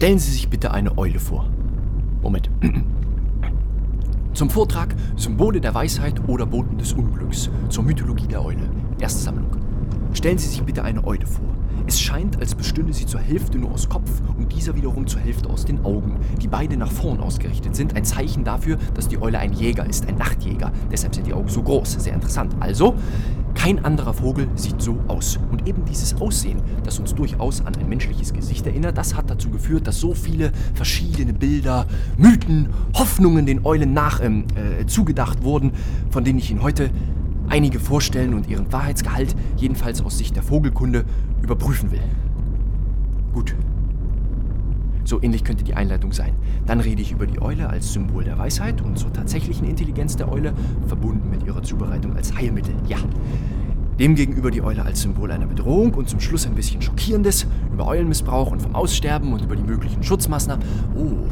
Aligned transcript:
Stellen 0.00 0.18
Sie 0.18 0.32
sich 0.32 0.48
bitte 0.48 0.70
eine 0.70 0.96
Eule 0.96 1.18
vor. 1.18 1.46
Moment. 2.22 2.48
Zum 4.32 4.48
Vortrag 4.48 4.94
Symbole 5.16 5.60
der 5.60 5.74
Weisheit 5.74 6.26
oder 6.26 6.46
Boten 6.46 6.78
des 6.78 6.94
Unglücks 6.94 7.50
zur 7.68 7.84
Mythologie 7.84 8.26
der 8.26 8.42
Eule. 8.42 8.70
Erste 8.98 9.20
Sammlung. 9.20 9.50
Stellen 10.14 10.38
Sie 10.38 10.48
sich 10.48 10.62
bitte 10.62 10.84
eine 10.84 11.06
Eule 11.06 11.26
vor. 11.26 11.44
Es 11.86 12.00
scheint, 12.00 12.38
als 12.40 12.54
bestünde 12.54 12.94
sie 12.94 13.04
zur 13.04 13.20
Hälfte 13.20 13.58
nur 13.58 13.72
aus 13.72 13.90
Kopf 13.90 14.10
und 14.38 14.50
dieser 14.52 14.74
wiederum 14.74 15.06
zur 15.06 15.20
Hälfte 15.20 15.50
aus 15.50 15.66
den 15.66 15.84
Augen, 15.84 16.20
die 16.40 16.48
beide 16.48 16.78
nach 16.78 16.90
vorn 16.90 17.20
ausgerichtet 17.20 17.76
sind. 17.76 17.94
Ein 17.94 18.04
Zeichen 18.04 18.42
dafür, 18.42 18.78
dass 18.94 19.08
die 19.08 19.20
Eule 19.20 19.38
ein 19.38 19.52
Jäger 19.52 19.84
ist, 19.84 20.08
ein 20.08 20.16
Nachtjäger. 20.16 20.72
Deshalb 20.90 21.14
sind 21.14 21.26
die 21.26 21.34
Augen 21.34 21.48
so 21.48 21.62
groß. 21.62 21.92
Sehr 21.94 22.14
interessant. 22.14 22.54
Also, 22.60 22.94
kein 23.54 23.84
anderer 23.84 24.14
Vogel 24.14 24.48
sieht 24.54 24.80
so 24.80 24.98
aus. 25.08 25.38
Und 25.50 25.66
eben 25.68 25.84
dieses 25.84 26.20
Aussehen, 26.20 26.62
das 26.84 26.98
uns 26.98 27.14
durchaus 27.14 27.64
an 27.64 27.74
ein 27.76 27.88
menschliches 27.88 28.32
Gesicht 28.32 28.66
erinnert, 28.66 28.96
das 28.96 29.14
hat 29.14 29.30
dazu 29.30 29.50
geführt, 29.50 29.86
dass 29.86 30.00
so 30.00 30.14
viele 30.14 30.52
verschiedene 30.74 31.32
Bilder, 31.32 31.86
Mythen, 32.16 32.68
Hoffnungen 32.94 33.46
den 33.46 33.64
Eulen 33.64 33.92
nach 33.92 34.20
ähm, 34.22 34.44
äh, 34.54 34.86
zugedacht 34.86 35.42
wurden, 35.42 35.72
von 36.10 36.24
denen 36.24 36.38
ich 36.38 36.50
Ihnen 36.50 36.62
heute 36.62 36.90
einige 37.48 37.80
vorstellen 37.80 38.34
und 38.34 38.48
ihren 38.48 38.72
Wahrheitsgehalt, 38.72 39.34
jedenfalls 39.56 40.00
aus 40.02 40.18
Sicht 40.18 40.36
der 40.36 40.42
Vogelkunde, 40.42 41.04
überprüfen 41.42 41.90
will. 41.90 42.02
Gut. 43.34 43.54
So 45.04 45.22
ähnlich 45.22 45.44
könnte 45.44 45.64
die 45.64 45.74
Einleitung 45.74 46.12
sein. 46.12 46.34
Dann 46.66 46.80
rede 46.80 47.02
ich 47.02 47.12
über 47.12 47.26
die 47.26 47.40
Eule 47.40 47.68
als 47.68 47.92
Symbol 47.92 48.24
der 48.24 48.38
Weisheit 48.38 48.80
und 48.82 48.98
zur 48.98 49.12
tatsächlichen 49.12 49.66
Intelligenz 49.66 50.16
der 50.16 50.30
Eule, 50.30 50.52
verbunden 50.86 51.30
mit 51.30 51.44
ihrer 51.44 51.62
Zubereitung 51.62 52.16
als 52.16 52.34
Heilmittel. 52.36 52.74
Ja. 52.86 52.98
Demgegenüber 53.98 54.50
die 54.50 54.62
Eule 54.62 54.82
als 54.82 55.02
Symbol 55.02 55.30
einer 55.30 55.46
Bedrohung 55.46 55.92
und 55.94 56.08
zum 56.08 56.20
Schluss 56.20 56.46
ein 56.46 56.54
bisschen 56.54 56.80
Schockierendes 56.80 57.46
über 57.72 57.86
Eulenmissbrauch 57.86 58.50
und 58.50 58.62
vom 58.62 58.74
Aussterben 58.74 59.32
und 59.32 59.42
über 59.42 59.56
die 59.56 59.62
möglichen 59.62 60.02
Schutzmaßnahmen. 60.02 60.64
Oh, 60.96 61.28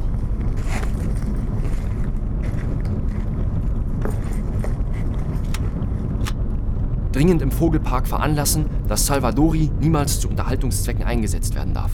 dringend 7.19 7.43
im 7.43 7.51
Vogelpark 7.51 8.07
veranlassen, 8.07 8.67
dass 8.87 9.07
Salvadori 9.07 9.73
niemals 9.81 10.21
zu 10.21 10.29
Unterhaltungszwecken 10.29 11.03
eingesetzt 11.05 11.57
werden 11.57 11.75
darf. 11.75 11.91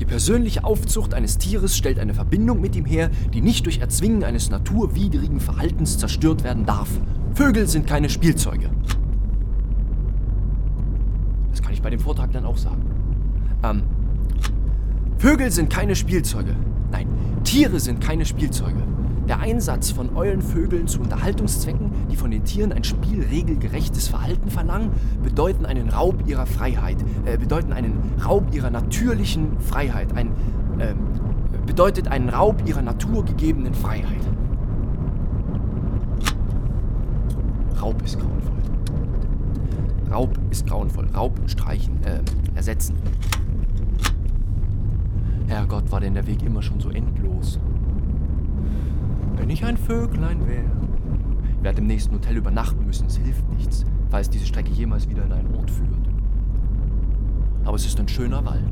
Die 0.00 0.04
persönliche 0.04 0.62
Aufzucht 0.62 1.12
eines 1.12 1.38
Tieres 1.38 1.76
stellt 1.76 1.98
eine 1.98 2.14
Verbindung 2.14 2.60
mit 2.60 2.76
ihm 2.76 2.84
her, 2.84 3.10
die 3.34 3.40
nicht 3.40 3.66
durch 3.66 3.80
Erzwingen 3.80 4.22
eines 4.22 4.48
naturwidrigen 4.48 5.40
Verhaltens 5.40 5.98
zerstört 5.98 6.44
werden 6.44 6.66
darf. 6.66 6.88
Vögel 7.34 7.66
sind 7.66 7.86
keine 7.86 8.08
Spielzeuge. 8.08 8.70
Das 11.50 11.62
kann 11.62 11.72
ich 11.72 11.82
bei 11.82 11.90
dem 11.90 11.98
Vortrag 11.98 12.30
dann 12.32 12.44
auch 12.44 12.56
sagen. 12.56 12.82
Ähm, 13.64 13.82
Vögel 15.18 15.50
sind 15.50 15.68
keine 15.68 15.96
Spielzeuge. 15.96 16.54
Nein, 16.92 17.08
Tiere 17.42 17.80
sind 17.80 18.00
keine 18.00 18.24
Spielzeuge. 18.24 18.82
Der 19.28 19.40
Einsatz 19.40 19.90
von 19.90 20.16
Eulenvögeln 20.16 20.88
zu 20.88 21.00
Unterhaltungszwecken, 21.00 21.90
die 22.10 22.16
von 22.16 22.30
den 22.30 22.44
Tieren 22.44 22.72
ein 22.72 22.82
spielregelgerechtes 22.82 24.08
Verhalten 24.08 24.50
verlangen, 24.50 24.90
bedeuten 25.22 25.66
einen 25.66 25.90
Raub 25.90 26.26
ihrer 26.26 26.46
Freiheit, 26.46 26.96
äh, 27.26 27.36
bedeuten 27.36 27.74
einen 27.74 28.14
Raub 28.24 28.54
ihrer 28.54 28.70
natürlichen 28.70 29.60
Freiheit, 29.60 30.16
ein, 30.16 30.28
äh, 30.78 30.94
bedeutet 31.66 32.08
einen 32.08 32.30
Raub 32.30 32.66
ihrer 32.66 32.80
naturgegebenen 32.80 33.74
Freiheit. 33.74 34.26
Raub 37.82 38.02
ist 38.02 38.18
grauenvoll. 38.18 38.58
Raub 40.10 40.38
ist 40.50 40.66
grauenvoll. 40.66 41.06
Raub 41.14 41.38
streichen, 41.46 42.02
äh, 42.04 42.20
ersetzen. 42.54 42.96
Herrgott, 45.48 45.92
war 45.92 46.00
denn 46.00 46.14
der 46.14 46.26
Weg 46.26 46.42
immer 46.42 46.62
schon 46.62 46.80
so 46.80 46.88
endlos? 46.88 47.58
Wenn 49.38 49.50
ich 49.50 49.64
ein 49.64 49.76
Vöglein 49.76 50.46
wäre. 50.46 50.70
Ich 51.56 51.62
werde 51.62 51.78
im 51.80 51.86
nächsten 51.86 52.14
Hotel 52.14 52.36
übernachten 52.36 52.84
müssen. 52.84 53.06
Es 53.06 53.16
hilft 53.16 53.48
nichts, 53.50 53.84
falls 54.10 54.28
diese 54.28 54.46
Strecke 54.46 54.70
jemals 54.70 55.08
wieder 55.08 55.24
in 55.24 55.32
einen 55.32 55.54
Ort 55.54 55.70
führt. 55.70 55.88
Aber 57.64 57.76
es 57.76 57.86
ist 57.86 57.98
ein 57.98 58.08
schöner 58.08 58.44
Wald. 58.44 58.62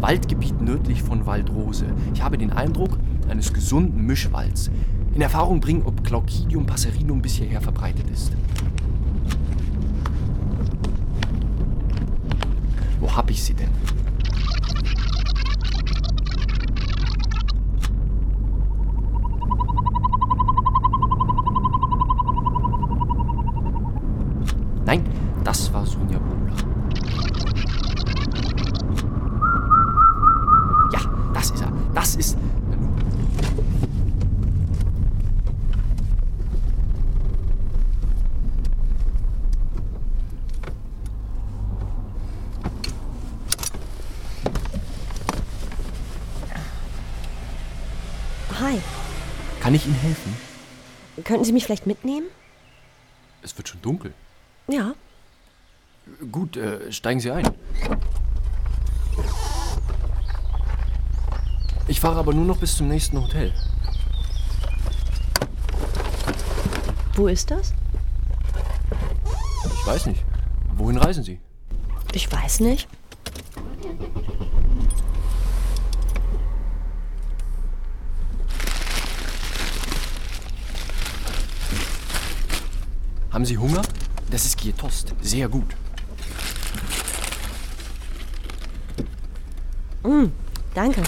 Waldgebiet 0.00 0.60
nördlich 0.60 1.02
von 1.02 1.26
Waldrose. 1.26 1.86
Ich 2.14 2.22
habe 2.22 2.38
den 2.38 2.52
Eindruck 2.52 2.98
eines 3.28 3.52
gesunden 3.52 4.06
Mischwalds. 4.06 4.70
In 5.14 5.22
Erfahrung 5.22 5.60
bringen, 5.60 5.82
ob 5.84 6.04
Glaucidium 6.04 6.66
passerinum 6.66 7.20
bis 7.20 7.34
hierher 7.34 7.60
verbreitet 7.60 8.08
ist. 8.10 8.32
Wo 13.00 13.14
hab 13.14 13.30
ich 13.30 13.42
sie 13.42 13.54
denn? 13.54 13.70
Nein, 24.88 25.04
das 25.44 25.70
war 25.70 25.84
Sonja 25.84 26.18
Bogler. 26.18 26.56
Ja, 30.92 31.00
das 31.34 31.50
ist 31.50 31.60
er. 31.60 31.72
Das 31.94 32.16
ist. 32.16 32.38
Hi, 48.68 48.78
Kann 49.60 49.74
ich 49.74 49.86
Ihnen 49.86 49.94
helfen? 49.94 50.36
könnten 51.24 51.42
Sie 51.42 51.52
mich 51.52 51.64
vielleicht 51.64 51.86
mitnehmen? 51.86 52.26
Es 53.40 53.56
wird 53.56 53.66
schon 53.66 53.80
dunkel. 53.80 54.12
Ja. 54.68 54.92
Gut, 56.30 56.58
äh, 56.58 56.92
steigen 56.92 57.18
Sie 57.18 57.30
ein. 57.30 57.48
Ich 61.86 61.98
fahre 61.98 62.18
aber 62.18 62.34
nur 62.34 62.44
noch 62.44 62.58
bis 62.58 62.76
zum 62.76 62.88
nächsten 62.88 63.18
Hotel. 63.18 63.54
Wo 67.14 67.26
ist 67.26 67.50
das? 67.50 67.72
Ich 69.80 69.86
weiß 69.86 70.06
nicht. 70.06 70.22
Wohin 70.76 70.98
reisen 70.98 71.24
Sie? 71.24 71.40
Ich 72.12 72.30
weiß 72.30 72.60
nicht. 72.60 72.86
Haben 83.38 83.44
Sie 83.44 83.56
Hunger? 83.56 83.82
Das 84.32 84.44
ist 84.46 84.58
Gietost. 84.58 85.14
Sehr 85.22 85.48
gut. 85.48 85.76
Danke. 90.74 91.04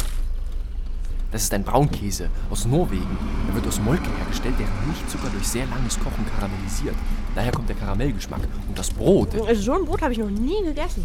Das 1.33 1.43
ist 1.43 1.53
ein 1.53 1.65
Braunkäse 1.65 2.29
aus 2.49 2.67
Norwegen. 2.67 3.19
Er 3.49 3.55
wird 3.57 3.67
aus 3.67 3.81
Molke 3.81 4.09
hergestellt, 4.17 4.55
deren 4.61 4.71
Milchzucker 4.87 5.29
durch 5.33 5.49
sehr 5.49 5.67
langes 5.67 5.99
Kochen 5.99 6.25
karamellisiert. 6.37 6.95
Daher 7.35 7.51
kommt 7.51 7.69
der 7.69 7.75
Karamellgeschmack. 7.75 8.43
Und 8.69 8.79
das 8.79 8.91
Brot. 8.91 9.31
So 9.55 9.73
ein 9.73 9.85
Brot 9.85 10.01
habe 10.01 10.13
ich 10.13 10.19
noch 10.21 10.31
nie 10.31 10.63
gegessen. 10.65 11.05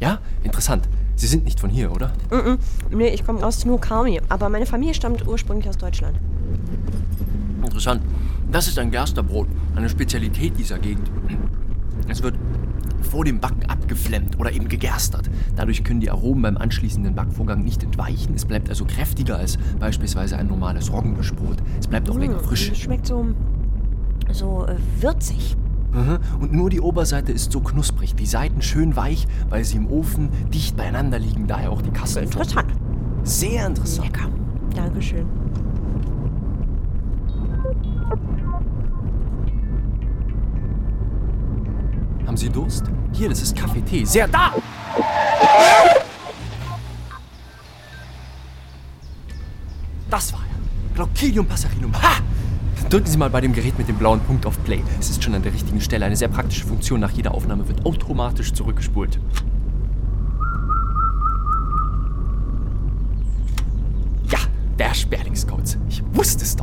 Ja, 0.00 0.18
interessant. 0.42 0.88
Sie 1.14 1.28
sind 1.28 1.44
nicht 1.44 1.60
von 1.60 1.70
hier, 1.70 1.92
oder? 1.92 2.12
Nee, 2.90 3.10
ich 3.10 3.24
komme 3.24 3.46
aus 3.46 3.60
Snoqualmie, 3.60 4.20
aber 4.28 4.48
meine 4.48 4.66
Familie 4.66 4.94
stammt 4.94 5.28
ursprünglich 5.28 5.68
aus 5.68 5.78
Deutschland. 5.78 6.18
Interessant. 7.64 8.02
Das 8.56 8.68
ist 8.68 8.78
ein 8.78 8.90
Gersterbrot, 8.90 9.48
eine 9.74 9.86
Spezialität 9.90 10.58
dieser 10.58 10.78
Gegend. 10.78 11.10
Es 12.08 12.22
wird 12.22 12.36
vor 13.02 13.22
dem 13.22 13.38
Backen 13.38 13.68
abgeflemmt 13.68 14.40
oder 14.40 14.50
eben 14.50 14.66
gegerstert. 14.66 15.28
Dadurch 15.56 15.84
können 15.84 16.00
die 16.00 16.10
Aromen 16.10 16.40
beim 16.40 16.56
anschließenden 16.56 17.14
Backvorgang 17.14 17.62
nicht 17.62 17.82
entweichen. 17.82 18.32
Es 18.34 18.46
bleibt 18.46 18.70
also 18.70 18.86
kräftiger 18.86 19.36
als 19.36 19.58
beispielsweise 19.78 20.38
ein 20.38 20.46
normales 20.46 20.90
Roggenmischbrot. 20.90 21.58
Es 21.78 21.86
bleibt 21.86 22.08
auch 22.08 22.18
länger 22.18 22.38
frisch. 22.38 22.70
Es 22.70 22.78
schmeckt 22.78 23.06
so, 23.08 23.26
so 24.32 24.64
äh, 24.64 24.76
würzig. 25.02 25.54
Und 26.40 26.54
nur 26.54 26.70
die 26.70 26.80
Oberseite 26.80 27.32
ist 27.32 27.52
so 27.52 27.60
knusprig, 27.60 28.14
die 28.14 28.24
Seiten 28.24 28.62
schön 28.62 28.96
weich, 28.96 29.28
weil 29.50 29.66
sie 29.66 29.76
im 29.76 29.86
Ofen 29.86 30.30
dicht 30.54 30.78
beieinander 30.78 31.18
liegen, 31.18 31.46
daher 31.46 31.70
auch 31.70 31.82
die 31.82 31.90
Kasten. 31.90 32.24
Interessant. 32.24 32.72
Sehr 33.22 33.66
interessant. 33.66 34.06
Lecker. 34.06 34.30
Dankeschön. 34.74 35.26
Haben 42.26 42.36
Sie 42.36 42.48
Durst? 42.48 42.84
Hier, 43.12 43.28
das 43.28 43.40
ist 43.40 43.56
Kaffee, 43.56 43.80
Tee. 43.82 44.04
Sehr 44.04 44.28
da! 44.28 44.52
Das 50.10 50.32
war 50.32 50.40
er. 50.40 50.94
Glaucidium 50.94 51.46
Passerinum. 51.46 51.92
Ha! 52.02 52.22
Drücken 52.88 53.06
Sie 53.06 53.18
mal 53.18 53.30
bei 53.30 53.40
dem 53.40 53.52
Gerät 53.52 53.76
mit 53.78 53.88
dem 53.88 53.96
blauen 53.96 54.20
Punkt 54.20 54.46
auf 54.46 54.62
Play. 54.64 54.82
Es 54.98 55.10
ist 55.10 55.22
schon 55.22 55.34
an 55.34 55.42
der 55.42 55.52
richtigen 55.52 55.80
Stelle. 55.80 56.06
Eine 56.06 56.16
sehr 56.16 56.28
praktische 56.28 56.66
Funktion. 56.66 57.00
Nach 57.00 57.10
jeder 57.10 57.34
Aufnahme 57.34 57.66
wird 57.68 57.84
automatisch 57.84 58.52
zurückgespult. 58.52 59.18
Ja, 64.30 64.38
der 64.78 64.94
Sperlingscodes. 64.94 65.78
Ich 65.88 66.02
wusste 66.12 66.44
es 66.44 66.55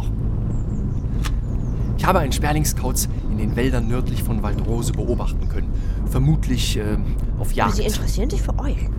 ich 2.04 2.08
habe 2.10 2.20
einen 2.20 2.34
Sperlingskauz 2.34 3.08
in 3.32 3.38
den 3.38 3.56
Wäldern 3.56 3.88
nördlich 3.88 4.24
von 4.24 4.44
Waldrose 4.44 4.92
beobachten 4.92 5.48
können. 5.48 5.72
Vermutlich 6.12 6.76
äh, 6.76 6.98
auf 7.40 7.54
Jagd. 7.54 7.78
Sie 7.78 7.84
interessieren 7.84 8.30
sich 8.30 8.42
für 8.42 8.60
Eulen. 8.60 8.94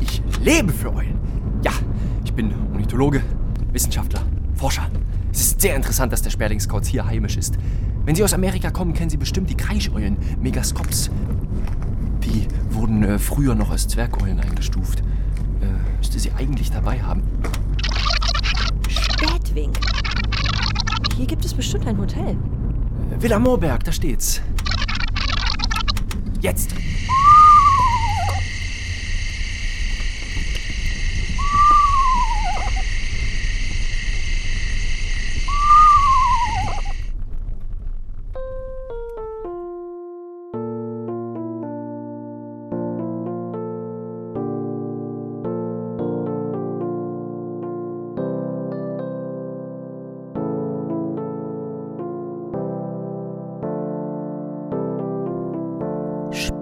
Ich 0.00 0.22
lebe 0.40 0.72
für 0.72 0.94
Eulen. 0.94 1.18
Ja, 1.64 1.72
ich 2.24 2.32
bin 2.32 2.54
Ornithologe, 2.70 3.24
Wissenschaftler, 3.72 4.22
Forscher. 4.54 4.88
Es 5.32 5.40
ist 5.40 5.62
sehr 5.62 5.74
interessant, 5.74 6.12
dass 6.12 6.22
der 6.22 6.30
Sperlingskauz 6.30 6.86
hier 6.86 7.04
heimisch 7.04 7.36
ist. 7.36 7.58
Wenn 8.04 8.14
Sie 8.14 8.22
aus 8.22 8.32
Amerika 8.32 8.70
kommen, 8.70 8.94
kennen 8.94 9.10
Sie 9.10 9.16
bestimmt 9.16 9.50
die 9.50 9.56
Kreischeulen, 9.56 10.16
Megascops. 10.40 11.10
Die 12.22 12.46
wurden 12.70 13.02
äh, 13.02 13.18
früher 13.18 13.56
noch 13.56 13.70
als 13.72 13.88
Zwergeulen 13.88 14.38
eingestuft. 14.38 15.00
Äh, 15.00 15.96
müsste 15.98 16.20
sie 16.20 16.30
eigentlich 16.38 16.70
dabei 16.70 17.02
haben. 17.02 17.24
Spätwink. 18.88 19.76
Hier 21.16 21.26
gibt 21.26 21.44
es 21.44 21.54
bestimmt 21.54 21.86
ein 21.86 21.96
Hotel. 21.96 22.36
Villa 23.20 23.38
Moorberg, 23.38 23.84
da 23.84 23.92
steht's. 23.92 24.40
Jetzt! 26.40 26.74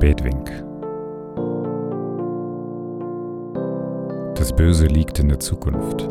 Spätwink. 0.02 0.48
Das 4.34 4.52
Böse 4.52 4.86
liegt 4.86 5.20
in 5.20 5.28
der 5.28 5.38
Zukunft. 5.38 6.02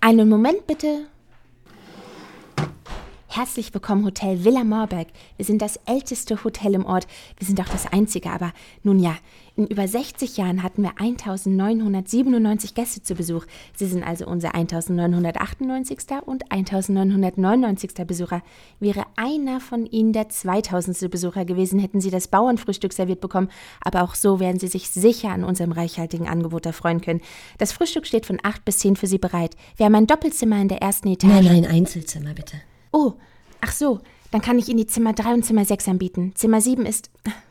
Einen 0.00 0.28
Moment 0.28 0.68
bitte. 0.68 1.08
Herzlich 3.32 3.72
willkommen 3.72 4.04
Hotel 4.04 4.44
Villa 4.44 4.64
Marberg. 4.64 5.06
Wir 5.36 5.44
sind 5.46 5.62
das 5.62 5.78
älteste 5.86 6.42
Hotel 6.42 6.74
im 6.74 6.84
Ort. 6.84 7.06
Wir 7.38 7.46
sind 7.46 7.60
auch 7.60 7.68
das 7.68 7.86
einzige, 7.86 8.28
aber 8.28 8.52
nun 8.82 8.98
ja, 8.98 9.16
in 9.54 9.68
über 9.68 9.86
60 9.86 10.36
Jahren 10.36 10.64
hatten 10.64 10.82
wir 10.82 10.94
1997 10.98 12.74
Gäste 12.74 13.04
zu 13.04 13.14
Besuch. 13.14 13.46
Sie 13.76 13.86
sind 13.86 14.02
also 14.02 14.26
unser 14.26 14.56
1998. 14.56 15.98
und 16.26 16.50
1999. 16.50 18.04
Besucher. 18.04 18.42
Wäre 18.80 19.04
einer 19.14 19.60
von 19.60 19.86
Ihnen 19.86 20.12
der 20.12 20.28
2000. 20.28 21.08
Besucher 21.08 21.44
gewesen, 21.44 21.78
hätten 21.78 22.00
Sie 22.00 22.10
das 22.10 22.26
Bauernfrühstück 22.26 22.92
serviert 22.92 23.20
bekommen, 23.20 23.50
aber 23.80 24.02
auch 24.02 24.16
so 24.16 24.40
werden 24.40 24.58
Sie 24.58 24.66
sich 24.66 24.90
sicher 24.90 25.28
an 25.30 25.44
unserem 25.44 25.70
reichhaltigen 25.70 26.26
Angebot 26.26 26.66
erfreuen 26.66 27.00
können. 27.00 27.20
Das 27.58 27.70
Frühstück 27.70 28.08
steht 28.08 28.26
von 28.26 28.40
8 28.42 28.64
bis 28.64 28.78
10 28.78 28.96
für 28.96 29.06
Sie 29.06 29.18
bereit. 29.18 29.54
Wir 29.76 29.86
haben 29.86 29.94
ein 29.94 30.08
Doppelzimmer 30.08 30.60
in 30.60 30.66
der 30.66 30.82
ersten 30.82 31.06
Etage. 31.06 31.30
Nein, 31.30 31.44
nein, 31.44 31.66
Einzelzimmer 31.66 32.34
bitte. 32.34 32.56
Oh, 32.92 33.16
ach 33.60 33.72
so, 33.72 34.00
dann 34.30 34.40
kann 34.40 34.58
ich 34.58 34.68
Ihnen 34.68 34.78
die 34.78 34.86
Zimmer 34.86 35.12
3 35.12 35.34
und 35.34 35.44
Zimmer 35.44 35.64
6 35.64 35.88
anbieten. 35.88 36.32
Zimmer 36.34 36.60
7 36.60 36.86
ist. 36.86 37.10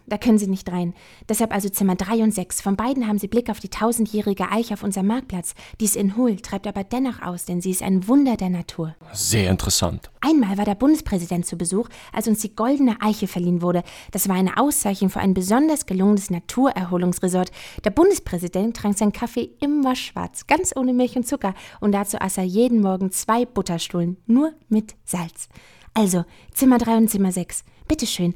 Da 0.09 0.17
können 0.17 0.39
Sie 0.39 0.47
nicht 0.47 0.71
rein. 0.71 0.95
Deshalb 1.27 1.53
also 1.53 1.69
Zimmer 1.69 1.95
3 1.95 2.23
und 2.23 2.33
6. 2.33 2.61
Von 2.61 2.75
beiden 2.75 3.07
haben 3.07 3.19
Sie 3.19 3.27
Blick 3.27 3.49
auf 3.49 3.59
die 3.59 3.69
tausendjährige 3.69 4.49
Eiche 4.49 4.73
auf 4.73 4.83
unserem 4.83 5.05
Marktplatz. 5.07 5.53
Die 5.79 5.85
ist 5.85 5.95
in 5.95 6.17
Hull, 6.17 6.37
treibt 6.37 6.65
aber 6.65 6.83
dennoch 6.83 7.21
aus, 7.21 7.45
denn 7.45 7.61
sie 7.61 7.69
ist 7.69 7.83
ein 7.83 8.07
Wunder 8.07 8.35
der 8.35 8.49
Natur. 8.49 8.95
Sehr 9.13 9.51
interessant. 9.51 10.09
Einmal 10.21 10.57
war 10.57 10.65
der 10.65 10.75
Bundespräsident 10.75 11.45
zu 11.45 11.57
Besuch, 11.57 11.89
als 12.11 12.27
uns 12.27 12.39
die 12.39 12.55
Goldene 12.55 12.97
Eiche 13.01 13.27
verliehen 13.27 13.61
wurde. 13.61 13.83
Das 14.11 14.27
war 14.27 14.35
eine 14.35 14.57
Auszeichnung 14.57 15.11
für 15.11 15.19
ein 15.19 15.35
besonders 15.35 15.85
gelungenes 15.85 16.31
Naturerholungsresort. 16.31 17.51
Der 17.83 17.91
Bundespräsident 17.91 18.75
trank 18.75 18.97
seinen 18.97 19.13
Kaffee 19.13 19.51
immer 19.61 19.95
schwarz, 19.95 20.47
ganz 20.47 20.75
ohne 20.75 20.93
Milch 20.93 21.15
und 21.15 21.27
Zucker. 21.27 21.53
Und 21.81 21.91
dazu 21.91 22.19
aß 22.19 22.37
er 22.37 22.43
jeden 22.45 22.81
Morgen 22.81 23.11
zwei 23.11 23.45
Butterstullen, 23.45 24.17
nur 24.25 24.53
mit 24.69 24.95
Salz. 25.05 25.49
Also, 25.94 26.25
Zimmer 26.53 26.77
3 26.77 26.97
und 26.97 27.09
Zimmer 27.09 27.31
6. 27.31 27.63
Bitteschön. 27.88 28.36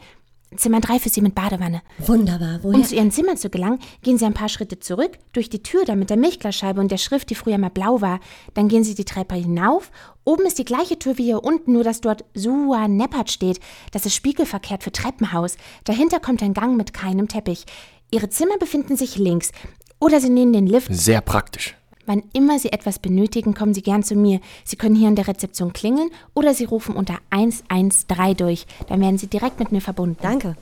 Zimmer 0.57 0.81
3 0.81 0.99
für 0.99 1.09
Sie 1.09 1.21
mit 1.21 1.35
Badewanne. 1.35 1.81
Wunderbar. 1.97 2.59
Woher? 2.61 2.75
Um 2.75 2.83
zu 2.83 2.95
Ihren 2.95 3.11
Zimmern 3.11 3.37
zu 3.37 3.49
gelangen, 3.49 3.79
gehen 4.01 4.17
Sie 4.17 4.25
ein 4.25 4.33
paar 4.33 4.49
Schritte 4.49 4.79
zurück, 4.79 5.17
durch 5.31 5.49
die 5.49 5.63
Tür 5.63 5.85
da 5.85 5.95
mit 5.95 6.09
der 6.09 6.17
Milchglasscheibe 6.17 6.79
und 6.79 6.91
der 6.91 6.97
Schrift, 6.97 7.29
die 7.29 7.35
früher 7.35 7.57
mal 7.57 7.69
blau 7.69 8.01
war. 8.01 8.19
Dann 8.53 8.67
gehen 8.67 8.83
Sie 8.83 8.95
die 8.95 9.05
Treppe 9.05 9.35
hinauf. 9.35 9.91
Oben 10.23 10.45
ist 10.45 10.59
die 10.59 10.65
gleiche 10.65 10.99
Tür 10.99 11.17
wie 11.17 11.25
hier 11.25 11.43
unten, 11.43 11.73
nur 11.73 11.83
dass 11.83 12.01
dort 12.01 12.23
Sua 12.33 12.87
Neppert 12.87 13.31
steht. 13.31 13.59
Das 13.91 14.05
ist 14.05 14.15
spiegelverkehrt 14.15 14.83
für 14.83 14.91
Treppenhaus. 14.91 15.57
Dahinter 15.85 16.19
kommt 16.19 16.43
ein 16.43 16.53
Gang 16.53 16.77
mit 16.77 16.93
keinem 16.93 17.27
Teppich. 17.27 17.65
Ihre 18.11 18.29
Zimmer 18.29 18.57
befinden 18.57 18.95
sich 18.95 19.17
links. 19.17 19.51
Oder 19.99 20.19
Sie 20.19 20.29
nehmen 20.29 20.53
den 20.53 20.67
Lift. 20.67 20.93
Sehr 20.93 21.21
praktisch. 21.21 21.75
Wann 22.05 22.23
immer 22.33 22.59
Sie 22.59 22.71
etwas 22.71 22.99
benötigen, 22.99 23.53
kommen 23.53 23.73
Sie 23.73 23.81
gern 23.81 24.03
zu 24.03 24.15
mir. 24.15 24.39
Sie 24.63 24.75
können 24.75 24.95
hier 24.95 25.07
in 25.07 25.15
der 25.15 25.27
Rezeption 25.27 25.73
klingeln 25.73 26.09
oder 26.33 26.53
Sie 26.53 26.65
rufen 26.65 26.95
unter 26.95 27.19
113 27.29 28.35
durch. 28.35 28.65
Dann 28.87 29.01
werden 29.01 29.17
Sie 29.17 29.27
direkt 29.27 29.59
mit 29.59 29.71
mir 29.71 29.81
verbunden. 29.81 30.17
Danke. 30.21 30.55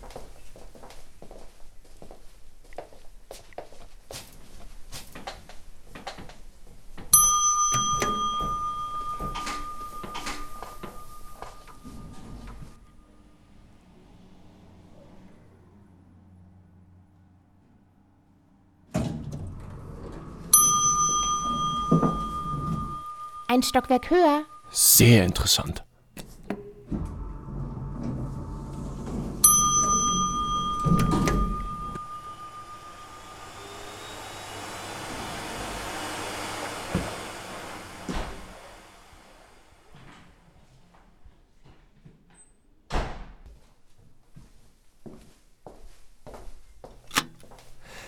Ein 23.54 23.64
Stockwerk 23.64 24.10
höher. 24.10 24.46
Sehr 24.72 25.26
interessant. 25.26 25.84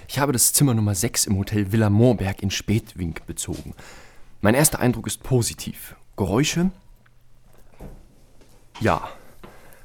Ich 0.08 0.20
habe 0.20 0.32
das 0.32 0.54
Zimmer 0.54 0.74
Nummer 0.74 0.96
6 0.96 1.26
im 1.26 1.38
Hotel 1.38 1.74
Villa 1.74 1.90
Moorberg 1.90 2.42
in 2.42 2.50
Spätwink 2.50 3.26
bezogen. 3.26 3.74
Mein 4.44 4.56
erster 4.56 4.82
Eindruck 4.82 5.08
ist 5.08 5.24
positiv. 5.24 5.96
Geräusche? 6.18 6.70
Ja. 8.82 9.10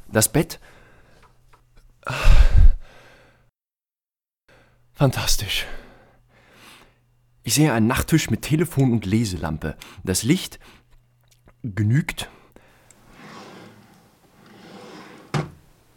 Das 0.08 0.32
Bett? 0.32 0.58
Fantastisch. 4.94 5.64
Ich 7.44 7.54
sehe 7.54 7.72
einen 7.72 7.86
Nachttisch 7.86 8.30
mit 8.30 8.42
Telefon 8.42 8.90
und 8.90 9.06
Leselampe. 9.06 9.76
Das 10.02 10.24
Licht 10.24 10.58
genügt. 11.62 12.28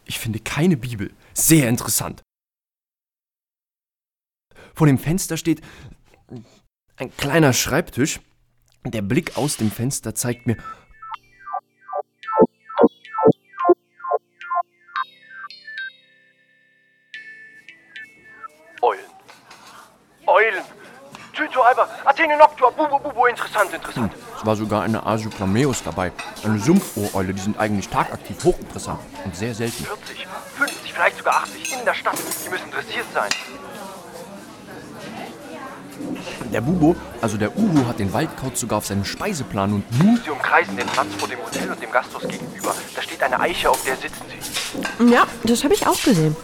Ich 0.06 0.20
finde 0.20 0.40
keine 0.40 0.78
Bibel. 0.78 1.12
Sehr 1.34 1.68
interessant. 1.68 2.22
Vor 4.76 4.86
dem 4.86 5.00
Fenster 5.00 5.38
steht 5.38 5.62
ein 6.98 7.18
kleiner 7.18 7.54
Schreibtisch. 7.54 8.20
Der 8.84 9.04
Blick 9.04 9.38
aus 9.38 9.58
dem 9.58 9.70
Fenster 9.70 10.16
zeigt 10.16 10.48
mir. 10.48 10.58
Eulen. 18.82 19.00
Eulen. 20.26 20.64
Tyto 21.34 21.62
Alba, 21.62 21.88
Athene 22.06 22.38
Noctua, 22.38 22.72
Bubu 22.72 23.00
Bubu, 23.00 23.28
interessant, 23.28 23.72
interessant. 23.72 24.14
Es 24.36 24.46
war 24.46 24.56
sogar 24.56 24.82
eine 24.82 25.06
Asyoplameus 25.06 25.84
dabei. 25.84 26.12
Eine 26.44 26.60
Sumpfohreule, 26.60 27.34
die 27.34 27.42
sind 27.42 27.60
eigentlich 27.60 27.88
tagaktiv 27.88 28.44
hochinteressant 28.44 29.00
und 29.24 29.36
sehr 29.36 29.54
selten. 29.54 29.86
40, 29.86 30.28
50, 30.58 30.94
vielleicht 30.94 31.18
sogar 31.18 31.36
80 31.44 31.80
in 31.80 31.86
der 31.86 31.94
Stadt. 31.94 32.18
Die 32.44 32.50
müssen 32.50 32.72
dressiert 32.72 33.06
sein. 33.14 33.30
Der 36.52 36.62
Bubo, 36.62 36.96
also 37.22 37.38
der 37.38 37.58
Uhu, 37.58 37.88
hat 37.88 38.00
den 38.00 38.12
Waldkauz 38.14 38.60
sogar 38.60 38.80
auf 38.80 38.86
seinem 38.86 39.06
Speiseplan 39.06 39.74
und 39.74 40.04
nun... 40.04 40.20
Sie 40.24 40.30
umkreisen 40.30 40.76
den 40.76 40.88
Platz 40.88 41.08
vor 41.18 41.28
dem 41.28 41.40
Hotel 41.40 41.70
und 41.72 41.82
dem 41.82 41.92
Gasthaus 41.92 42.24
gegenüber. 42.24 42.76
Da 42.96 43.02
steht 43.02 43.24
eine 43.24 43.40
Eiche, 43.40 43.70
auf 43.70 43.84
der 43.84 43.96
sitzen 43.96 44.24
Sie. 44.30 45.12
Ja, 45.14 45.26
das 45.44 45.64
habe 45.64 45.74
ich 45.74 45.86
auch 45.88 46.02
gesehen. 46.02 46.36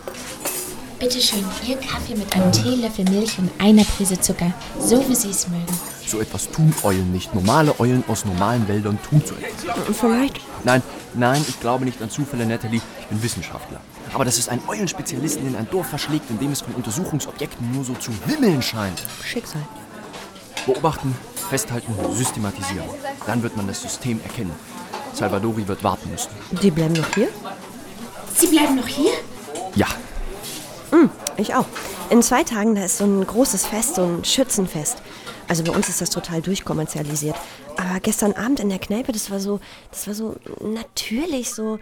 Bitte 0.99 1.21
schön, 1.21 1.45
Ihr 1.67 1.77
Kaffee 1.77 2.15
mit 2.15 2.33
einem 2.35 2.51
Teelöffel 2.51 3.05
Milch 3.05 3.37
und 3.37 3.51
einer 3.59 3.83
Prise 3.83 4.19
Zucker. 4.19 4.51
So 4.79 5.07
wie 5.07 5.15
Sie 5.15 5.29
es 5.29 5.47
mögen. 5.47 5.65
So 6.07 6.19
etwas 6.19 6.49
tun 6.49 6.73
Eulen 6.83 7.11
nicht. 7.11 7.35
Normale 7.35 7.79
Eulen 7.79 8.03
aus 8.07 8.25
normalen 8.25 8.67
Wäldern 8.67 8.97
tun 9.07 9.21
so 9.23 9.35
etwas. 9.35 9.97
Vielleicht. 9.99 10.41
Nein, 10.63 10.81
nein, 11.13 11.45
ich 11.47 11.59
glaube 11.59 11.85
nicht 11.85 12.01
an 12.01 12.09
Zufälle, 12.09 12.45
Natalie. 12.45 12.81
Ich 13.01 13.07
bin 13.07 13.21
Wissenschaftler. 13.21 13.79
Aber 14.13 14.25
dass 14.25 14.37
es 14.37 14.49
einen 14.49 14.61
Eulenspezialisten 14.67 15.47
in 15.47 15.55
ein 15.55 15.69
Dorf 15.69 15.87
verschlägt, 15.87 16.29
in 16.29 16.39
dem 16.39 16.51
es 16.51 16.61
von 16.61 16.73
Untersuchungsobjekten 16.75 17.71
nur 17.71 17.83
so 17.83 17.93
zu 17.93 18.11
wimmeln 18.25 18.61
scheint. 18.61 19.01
Schicksal. 19.23 19.61
Beobachten, 20.65 21.15
festhalten, 21.49 21.93
systematisieren. 22.13 22.89
Dann 23.25 23.43
wird 23.43 23.55
man 23.55 23.67
das 23.67 23.81
System 23.81 24.19
erkennen. 24.21 24.51
Salvadori 25.13 25.67
wird 25.67 25.83
warten 25.83 26.11
müssen. 26.11 26.29
Die 26.61 26.71
bleiben 26.71 26.93
noch 26.93 27.13
hier? 27.13 27.29
Sie 28.35 28.47
bleiben 28.47 28.75
noch 28.75 28.87
hier? 28.87 29.11
Ja, 29.75 29.87
Ich 31.37 31.53
auch. 31.53 31.65
In 32.09 32.23
zwei 32.23 32.43
Tagen, 32.43 32.73
da 32.73 32.83
ist 32.85 32.97
so 32.97 33.05
ein 33.05 33.25
großes 33.25 33.67
Fest, 33.67 33.95
so 33.95 34.03
ein 34.03 34.25
Schützenfest. 34.25 35.03
Also 35.47 35.63
bei 35.63 35.71
uns 35.71 35.87
ist 35.87 36.01
das 36.01 36.09
total 36.09 36.41
durchkommerzialisiert. 36.41 37.35
Aber 37.77 37.99
gestern 37.99 38.33
Abend 38.33 38.59
in 38.59 38.69
der 38.69 38.79
Kneipe, 38.79 39.11
das 39.11 39.29
war 39.29 39.39
so, 39.39 39.59
das 39.91 40.07
war 40.07 40.15
so 40.15 40.35
natürlich 40.61 41.53
so. 41.53 41.79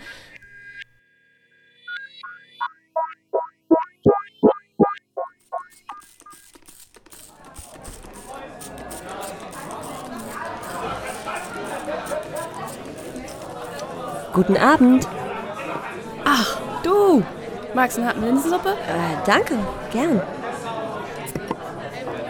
Guten 14.35 14.57
Abend. 14.57 15.07
Ach, 16.25 16.57
du! 16.83 17.23
Magst 17.73 17.97
du 17.97 18.01
eine 18.01 18.19
Linsensuppe? 18.19 18.71
Äh, 18.71 19.25
danke, 19.25 19.57
gern. 19.93 20.21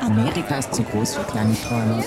Amerika 0.05 0.57
ist 0.57 0.75
zu 0.75 0.83
groß 0.83 1.15
für 1.15 1.23
kleine 1.23 1.55
Träume. 1.59 2.03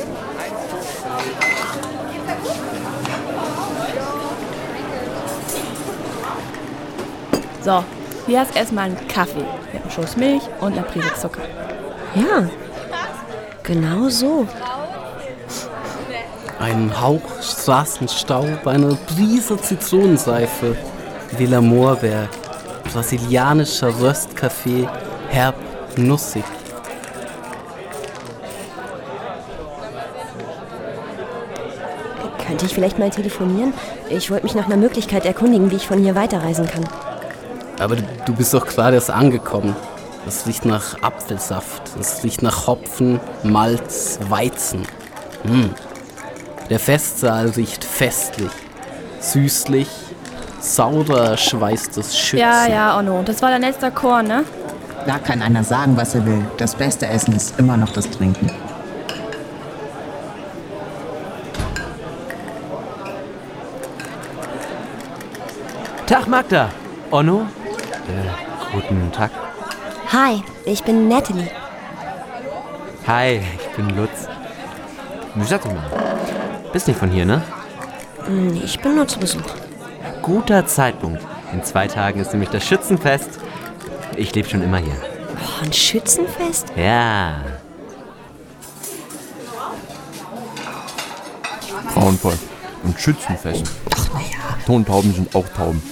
So, 7.64 7.82
hier 8.28 8.38
hast 8.38 8.54
erstmal 8.54 8.84
einen 8.84 9.08
Kaffee 9.08 9.44
mit 9.72 9.82
einem 9.82 9.90
Schuss 9.90 10.16
Milch 10.16 10.44
und 10.60 10.74
einer 10.74 10.82
Prise 10.82 11.12
Zucker. 11.14 11.42
Ja, 12.14 12.48
genau 13.64 14.08
so. 14.08 14.46
Ein 16.58 17.00
Hauch 17.00 17.20
Straßenstaub, 17.40 18.66
eine 18.66 18.96
Prise 19.06 19.56
Zitronenseife, 19.60 20.76
Villa 21.36 21.60
Moorberg, 21.60 22.28
brasilianischer 22.92 23.92
Röstkaffee, 24.00 24.88
herb, 25.28 25.54
nussig. 25.96 26.44
Könnte 32.44 32.66
ich 32.66 32.74
vielleicht 32.74 32.98
mal 32.98 33.10
telefonieren? 33.10 33.72
Ich 34.10 34.30
wollte 34.30 34.44
mich 34.44 34.54
nach 34.54 34.66
einer 34.66 34.78
Möglichkeit 34.78 35.26
erkundigen, 35.26 35.70
wie 35.70 35.76
ich 35.76 35.86
von 35.86 35.98
hier 35.98 36.14
weiterreisen 36.14 36.66
kann. 36.66 36.84
Aber 37.78 37.96
du, 37.96 38.34
bist 38.34 38.52
doch 38.52 38.66
gerade 38.66 38.96
erst 38.96 39.10
angekommen. 39.10 39.76
Es 40.26 40.46
riecht 40.46 40.64
nach 40.64 41.00
Apfelsaft, 41.02 41.82
es 42.00 42.24
riecht 42.24 42.42
nach 42.42 42.66
Hopfen, 42.66 43.20
Malz, 43.44 44.18
Weizen. 44.28 44.82
Hm. 45.44 45.70
Der 46.70 46.78
Festsaal 46.78 47.48
riecht 47.50 47.82
festlich, 47.82 48.50
süßlich, 49.20 49.88
saurer 50.60 51.36
schweißtes 51.38 52.18
Schützen. 52.18 52.40
Ja, 52.40 52.66
ja, 52.66 52.98
Onno, 52.98 53.22
das 53.22 53.40
war 53.40 53.50
dein 53.50 53.62
letzter 53.62 53.90
Chor, 53.90 54.22
ne? 54.22 54.44
Da 55.06 55.18
kann 55.18 55.40
einer 55.40 55.64
sagen, 55.64 55.96
was 55.96 56.14
er 56.14 56.26
will. 56.26 56.44
Das 56.58 56.74
beste 56.74 57.06
Essen 57.06 57.34
ist 57.34 57.58
immer 57.58 57.78
noch 57.78 57.90
das 57.90 58.10
Trinken. 58.10 58.50
Tag 66.06 66.26
Magda. 66.26 66.68
Onno? 67.10 67.46
Äh, 68.08 68.74
guten 68.74 69.10
Tag. 69.12 69.30
Hi, 70.12 70.42
ich 70.66 70.82
bin 70.82 71.08
Natalie. 71.08 71.50
Hi, 73.06 73.40
ich 73.58 73.68
bin 73.76 73.88
Lutz. 73.96 74.28
Wie 75.34 75.44
sag 75.44 75.64
mal? 75.64 76.08
Bist 76.72 76.86
nicht 76.88 76.98
von 76.98 77.10
hier, 77.10 77.24
ne? 77.24 77.42
Hm, 78.26 78.60
Ich 78.64 78.78
bin 78.80 78.94
nur 78.96 79.08
zu 79.08 79.18
Besuch. 79.18 79.42
Guter 80.22 80.66
Zeitpunkt. 80.66 81.22
In 81.52 81.64
zwei 81.64 81.86
Tagen 81.86 82.20
ist 82.20 82.32
nämlich 82.32 82.50
das 82.50 82.64
Schützenfest. 82.66 83.30
Ich 84.16 84.34
lebe 84.34 84.48
schon 84.48 84.62
immer 84.62 84.78
hier. 84.78 84.96
Oh, 85.36 85.64
ein 85.64 85.72
Schützenfest? 85.72 86.72
Ja. 86.76 87.36
grauenvoll. 91.98 92.38
Und 92.84 92.98
Schützenfest. 93.00 93.64
Tontauben 94.66 95.12
sind 95.14 95.34
auch 95.34 95.48
Tauben. 95.48 95.82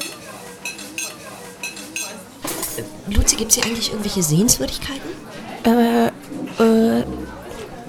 Luzi, 3.08 3.36
gibt's 3.36 3.54
hier 3.54 3.64
eigentlich 3.64 3.90
irgendwelche 3.90 4.22
Sehenswürdigkeiten? 4.22 5.10
Äh, 5.64 6.06
äh, 6.62 7.00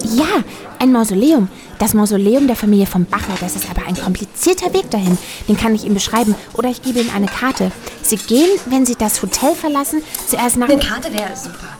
ja, 0.03 0.43
ein 0.79 0.91
Mausoleum. 0.91 1.49
Das 1.79 1.93
Mausoleum 1.93 2.47
der 2.47 2.55
Familie 2.55 2.85
von 2.85 3.05
Bacher. 3.05 3.33
Das 3.39 3.55
ist 3.55 3.69
aber 3.69 3.87
ein 3.87 3.95
komplizierter 3.95 4.73
Weg 4.73 4.89
dahin. 4.89 5.17
Den 5.47 5.57
kann 5.57 5.75
ich 5.75 5.83
Ihnen 5.83 5.93
beschreiben. 5.93 6.35
Oder 6.53 6.69
ich 6.69 6.81
gebe 6.81 6.99
Ihnen 6.99 7.11
eine 7.15 7.27
Karte. 7.27 7.71
Sie 8.01 8.17
gehen, 8.17 8.49
wenn 8.67 8.85
Sie 8.85 8.95
das 8.95 9.21
Hotel 9.21 9.53
verlassen, 9.55 10.01
zuerst 10.27 10.57
nach... 10.57 10.69
Eine 10.69 10.79
Karte 10.79 11.13
wäre 11.13 11.35
super. 11.35 11.77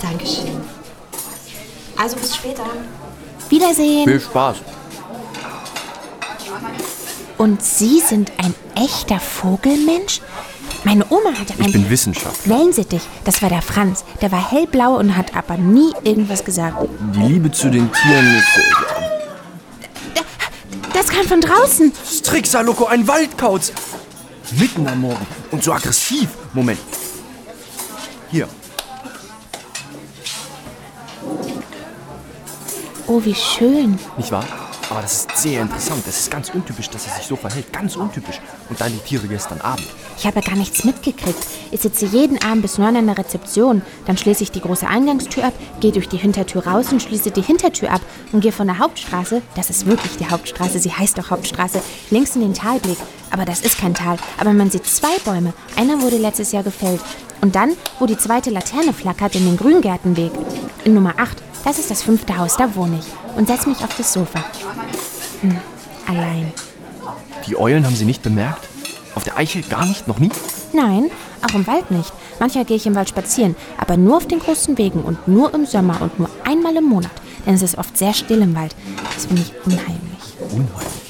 Dankeschön. 0.00 0.60
Also 1.96 2.16
bis 2.16 2.36
später. 2.36 2.64
Wiedersehen. 3.48 4.04
Viel 4.04 4.20
Spaß. 4.20 4.56
Und 7.38 7.62
Sie 7.62 8.00
sind 8.00 8.32
ein 8.38 8.54
echter 8.74 9.20
Vogelmensch? 9.20 10.20
Meine 10.86 11.04
Oma 11.10 11.30
hatte 11.36 11.52
Ich 11.58 11.60
einen 11.64 11.72
bin 11.72 11.90
Wissenschaftler. 11.90 12.58
Wellensittich. 12.58 13.02
Das 13.24 13.42
war 13.42 13.48
der 13.48 13.60
Franz. 13.60 14.04
Der 14.22 14.30
war 14.30 14.52
hellblau 14.52 14.94
und 14.96 15.16
hat 15.16 15.34
aber 15.34 15.56
nie 15.56 15.92
irgendwas 16.04 16.44
gesagt. 16.44 16.76
Die 17.12 17.18
Liebe 17.18 17.50
zu 17.50 17.68
den 17.70 17.90
Tieren 17.92 18.36
ist. 18.36 18.56
Äh, 20.14 20.22
Das 20.94 21.08
kam 21.08 21.26
von 21.26 21.40
draußen. 21.40 21.92
Strixa 22.08 22.60
Loco, 22.60 22.84
ein 22.86 23.08
Waldkauz! 23.08 23.72
Mitten 24.52 24.86
am 24.86 25.00
Morgen. 25.00 25.26
Und 25.50 25.64
so 25.64 25.72
aggressiv. 25.72 26.28
Moment. 26.52 26.78
Hier. 28.30 28.46
Oh, 33.08 33.20
wie 33.24 33.34
schön. 33.34 33.98
Nicht 34.16 34.30
wahr? 34.30 34.44
Aber 34.88 35.02
das 35.02 35.12
ist 35.12 35.36
sehr 35.36 35.62
interessant. 35.62 36.04
Es 36.06 36.20
ist 36.20 36.30
ganz 36.30 36.50
untypisch, 36.50 36.88
dass 36.90 37.06
er 37.06 37.14
sich 37.14 37.26
so 37.26 37.36
verhält. 37.36 37.72
Ganz 37.72 37.96
untypisch. 37.96 38.40
Und 38.68 38.80
dann 38.80 38.92
die 38.92 38.98
Tiere 38.98 39.26
gestern 39.26 39.60
Abend. 39.60 39.86
Ich 40.18 40.26
habe 40.26 40.40
gar 40.40 40.54
nichts 40.54 40.84
mitgekriegt. 40.84 41.38
Ich 41.72 41.80
sitze 41.80 42.06
jeden 42.06 42.40
Abend 42.42 42.62
bis 42.62 42.78
neun 42.78 42.96
an 42.96 43.06
der 43.06 43.18
Rezeption. 43.18 43.82
Dann 44.06 44.16
schließe 44.16 44.44
ich 44.44 44.52
die 44.52 44.60
große 44.60 44.86
Eingangstür 44.86 45.44
ab, 45.44 45.54
gehe 45.80 45.92
durch 45.92 46.08
die 46.08 46.16
Hintertür 46.16 46.66
raus 46.66 46.92
und 46.92 47.02
schließe 47.02 47.32
die 47.32 47.42
Hintertür 47.42 47.90
ab 47.90 48.00
und 48.32 48.40
gehe 48.40 48.52
von 48.52 48.66
der 48.66 48.78
Hauptstraße, 48.78 49.42
das 49.56 49.70
ist 49.70 49.86
wirklich 49.86 50.16
die 50.16 50.28
Hauptstraße, 50.28 50.78
sie 50.78 50.92
heißt 50.92 51.18
doch 51.18 51.30
Hauptstraße, 51.30 51.82
links 52.10 52.36
in 52.36 52.42
den 52.42 52.54
Talblick. 52.54 52.98
Aber 53.30 53.44
das 53.44 53.60
ist 53.60 53.78
kein 53.78 53.94
Tal. 53.94 54.16
Aber 54.38 54.52
man 54.52 54.70
sieht 54.70 54.86
zwei 54.86 55.18
Bäume. 55.24 55.52
Einer 55.76 56.00
wurde 56.00 56.16
letztes 56.16 56.52
Jahr 56.52 56.62
gefällt. 56.62 57.00
Und 57.40 57.54
dann, 57.54 57.72
wo 57.98 58.06
die 58.06 58.16
zweite 58.16 58.50
Laterne 58.50 58.92
flackert, 58.92 59.34
in 59.34 59.44
den 59.44 59.56
Grüngärtenweg. 59.56 60.32
In 60.84 60.94
Nummer 60.94 61.14
8, 61.18 61.42
das 61.66 61.80
ist 61.80 61.90
das 61.90 62.02
fünfte 62.02 62.38
Haus, 62.38 62.56
da 62.56 62.76
wohne 62.76 63.00
ich. 63.00 63.36
Und 63.36 63.48
setz 63.48 63.66
mich 63.66 63.78
auf 63.82 63.94
das 63.96 64.12
Sofa. 64.12 64.38
Hm, 65.40 65.58
allein. 66.06 66.52
Die 67.44 67.58
Eulen 67.58 67.84
haben 67.84 67.96
Sie 67.96 68.04
nicht 68.04 68.22
bemerkt? 68.22 68.68
Auf 69.16 69.24
der 69.24 69.36
Eichel 69.36 69.62
gar 69.62 69.84
nicht? 69.84 70.06
Noch 70.06 70.20
nie? 70.20 70.30
Nein, 70.72 71.10
auch 71.42 71.54
im 71.54 71.66
Wald 71.66 71.90
nicht. 71.90 72.12
Manchmal 72.38 72.66
gehe 72.66 72.76
ich 72.76 72.86
im 72.86 72.94
Wald 72.94 73.08
spazieren, 73.08 73.56
aber 73.78 73.96
nur 73.96 74.18
auf 74.18 74.28
den 74.28 74.38
großen 74.38 74.78
Wegen 74.78 75.02
und 75.02 75.26
nur 75.26 75.52
im 75.54 75.66
Sommer 75.66 76.00
und 76.02 76.20
nur 76.20 76.30
einmal 76.44 76.76
im 76.76 76.84
Monat. 76.84 77.10
Denn 77.44 77.54
es 77.54 77.62
ist 77.62 77.78
oft 77.78 77.98
sehr 77.98 78.14
still 78.14 78.42
im 78.42 78.54
Wald. 78.54 78.76
Das 79.14 79.26
finde 79.26 79.42
ich 79.42 79.52
unheimlich. 79.64 80.36
Unheimlich. 80.52 81.05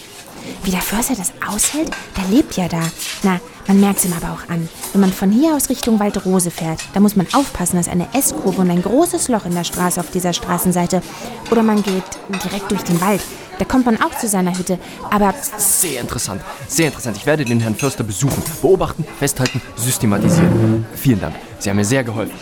Wie 0.66 0.73
der 0.73 0.80
Förster 0.80 1.14
das 1.14 1.32
aushält, 1.49 1.92
der 2.16 2.25
lebt 2.37 2.56
ja 2.56 2.66
da. 2.66 2.80
Na, 3.23 3.38
man 3.68 3.78
merkt 3.78 4.00
es 4.00 4.04
ihm 4.04 4.12
aber 4.14 4.32
auch 4.32 4.52
an. 4.52 4.68
Wenn 4.92 5.00
man 5.00 5.12
von 5.12 5.30
hier 5.30 5.54
aus 5.54 5.68
Richtung 5.68 6.00
Waldrose 6.00 6.50
fährt, 6.50 6.80
da 6.92 6.99
muss 6.99 7.14
man 7.14 7.28
aufpassen, 7.35 7.76
dass 7.76 7.87
eine 7.87 8.08
S-Kurve 8.12 8.62
und 8.62 8.70
ein 8.73 8.82
großes 8.82 9.28
Loch 9.28 9.46
in 9.46 9.54
der 9.54 9.62
Straße 9.62 10.00
auf 10.00 10.11
dieser 10.11 10.32
Straßenseite. 10.32 11.02
Oder 11.52 11.62
man 11.62 11.85
geht 11.85 12.02
direkt 12.44 12.73
durch 12.73 12.82
den 12.82 13.00
Wald. 13.00 13.20
Da 13.61 13.64
kommt 13.64 13.87
man 13.87 14.02
auch 14.02 14.18
zu 14.18 14.26
seiner 14.26 14.58
Hütte. 14.58 14.80
Aber 15.08 15.32
Sehr 15.56 16.00
interessant. 16.00 16.42
Sehr 16.66 16.88
interessant. 16.88 17.16
Ich 17.16 17.26
werde 17.26 17.44
den 17.44 17.61
Herrn 17.61 17.76
Förster 17.76 18.02
besuchen. 18.02 18.42
Beobachten, 18.61 19.04
festhalten, 19.20 19.62
systematisieren. 19.76 20.85
Vielen 20.96 21.20
Dank. 21.20 21.37
Sie 21.61 21.70
haben 21.70 21.76
mir 21.76 21.85
sehr 21.85 22.02
geholfen. 22.02 22.35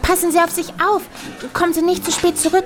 Passen 0.00 0.32
Sie 0.32 0.38
auf 0.38 0.50
sich 0.50 0.68
auf. 0.70 1.02
Kommen 1.52 1.74
Sie 1.74 1.82
nicht 1.82 2.02
zu 2.02 2.12
spät 2.12 2.38
zurück. 2.38 2.64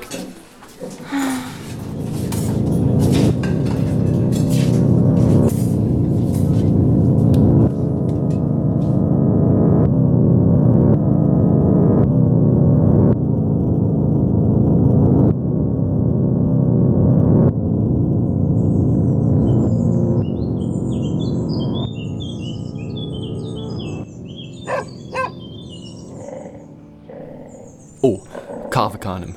Kanem. 29.11 29.35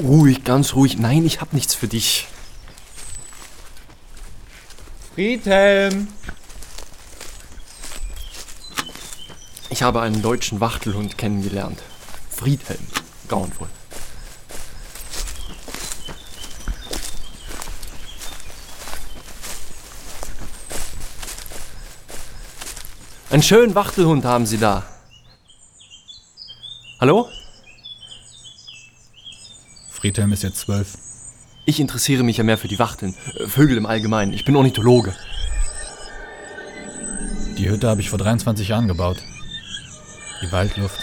Ruhig, 0.00 0.42
ganz 0.42 0.74
ruhig. 0.74 0.98
Nein, 0.98 1.24
ich 1.24 1.40
hab 1.40 1.52
nichts 1.52 1.72
für 1.72 1.86
dich. 1.86 2.26
Friedhelm! 5.14 6.08
Ich 9.70 9.84
habe 9.84 10.00
einen 10.00 10.20
deutschen 10.20 10.58
Wachtelhund 10.58 11.16
kennengelernt. 11.16 11.78
Friedhelm. 12.28 12.84
Grauenvoll. 13.28 13.68
Einen 23.30 23.44
schönen 23.44 23.76
Wachtelhund 23.76 24.24
haben 24.24 24.46
Sie 24.46 24.58
da. 24.58 24.84
Hallo? 27.00 27.28
Friedhelm 30.04 30.34
ist 30.34 30.42
jetzt 30.42 30.58
zwölf. 30.58 30.98
Ich 31.64 31.80
interessiere 31.80 32.24
mich 32.24 32.36
ja 32.36 32.44
mehr 32.44 32.58
für 32.58 32.68
die 32.68 32.78
Wachteln, 32.78 33.14
äh, 33.36 33.46
Vögel 33.46 33.78
im 33.78 33.86
Allgemeinen. 33.86 34.34
Ich 34.34 34.44
bin 34.44 34.54
Ornithologe. 34.54 35.14
Die 37.56 37.70
Hütte 37.70 37.88
habe 37.88 38.02
ich 38.02 38.10
vor 38.10 38.18
23 38.18 38.68
Jahren 38.68 38.86
gebaut. 38.86 39.16
Die 40.42 40.52
Waldluft. 40.52 41.00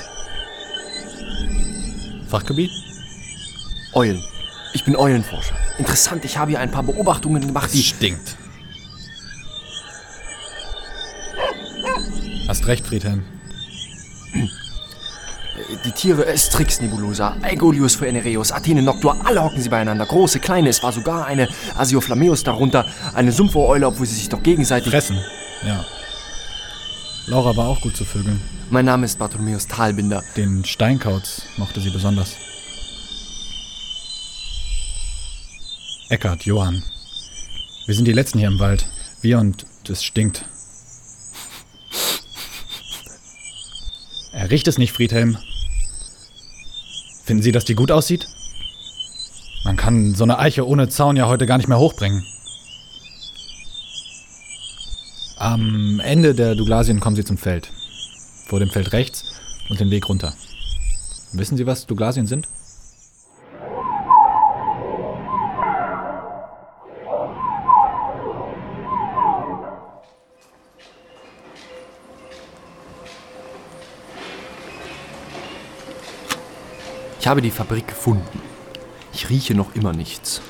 Fachgebiet? 2.28 2.70
Eulen. 3.94 4.24
Ich 4.74 4.86
bin 4.86 4.96
Eulenforscher. 4.96 5.56
Interessant, 5.80 6.24
ich 6.24 6.38
habe 6.38 6.52
hier 6.52 6.60
ein 6.60 6.70
paar 6.70 6.84
Beobachtungen 6.84 7.48
gemacht, 7.48 7.74
die... 7.74 7.82
Stinkt. 7.82 8.38
Hast 12.48 12.68
recht, 12.68 12.86
Friedhelm. 12.86 13.24
Die 15.84 15.92
Tiere, 15.92 16.38
Strix 16.38 16.80
nebulosa, 16.80 17.36
Aegolius 17.42 17.96
phoenereus, 17.96 18.52
Athene 18.52 18.84
noctua, 18.84 19.18
alle 19.24 19.44
hocken 19.44 19.62
sie 19.62 19.70
beieinander. 19.70 20.06
Große, 20.06 20.40
kleine, 20.40 20.70
es 20.70 20.84
war 20.84 20.92
sogar 20.92 21.26
eine 21.26 21.50
Asioflameus 21.76 22.44
darunter, 22.44 22.86
eine 23.16 23.32
Sumpfohreule, 23.32 23.88
obwohl 23.88 24.06
sie 24.06 24.16
sich 24.16 24.30
doch 24.30 24.44
gegenseitig... 24.44 24.92
Fressen, 24.92 25.20
ja. 25.66 25.84
Laura 27.26 27.56
war 27.56 27.68
auch 27.68 27.82
gut 27.82 27.98
zu 27.98 28.06
Vögeln. 28.06 28.40
Mein 28.70 28.86
Name 28.86 29.06
ist 29.06 29.18
Bartholomäus 29.18 29.66
Talbinder. 29.66 30.24
Den 30.38 30.64
Steinkauz 30.66 31.44
mochte 31.58 31.82
sie 31.82 31.90
besonders. 31.90 32.36
Eckart, 36.10 36.44
Johann. 36.46 36.84
Wir 37.88 37.96
sind 37.96 38.06
die 38.06 38.14
Letzten 38.14 38.38
hier 38.38 38.50
im 38.50 38.60
Wald. 38.60 38.86
Wir 39.22 39.40
und 39.40 39.66
es 39.90 40.04
stinkt. 40.04 40.46
Er 44.32 44.50
riecht 44.52 44.68
es 44.68 44.78
nicht, 44.78 44.94
Friedhelm. 44.94 45.38
Finden 47.24 47.44
Sie, 47.44 47.52
dass 47.52 47.66
die 47.66 47.76
gut 47.76 47.92
aussieht? 47.92 48.28
Man 49.64 49.78
kann 49.78 50.16
so 50.16 50.24
eine 50.24 50.40
Eiche 50.40 50.68
ohne 50.68 50.90
Zaun 50.90 51.16
ja 51.16 51.28
heute 51.28 51.46
gar 51.46 51.58
nicht 51.58 51.68
mehr 51.68 51.80
hochbringen. 51.80 52.26
Am 55.38 56.00
Ende 56.00 56.36
der 56.36 56.56
Douglasien 56.56 57.00
kommen 57.00 57.16
Sie 57.16 57.24
zum 57.24 57.38
Feld. 57.38 57.72
Vor 58.48 58.60
dem 58.60 58.70
Feld 58.70 58.92
rechts 58.94 59.24
und 59.70 59.80
den 59.80 59.92
Weg 59.92 60.08
runter. 60.10 60.34
Wissen 61.32 61.58
Sie, 61.58 61.66
was 61.66 61.86
Douglasien 61.86 62.28
sind? 62.28 62.48
Habe 77.32 77.42
die 77.42 77.50
Fabrik 77.50 77.88
gefunden. 77.88 78.42
Ich 79.14 79.30
rieche 79.30 79.56
noch 79.56 79.74
immer 79.74 79.94
nichts. 79.94 80.42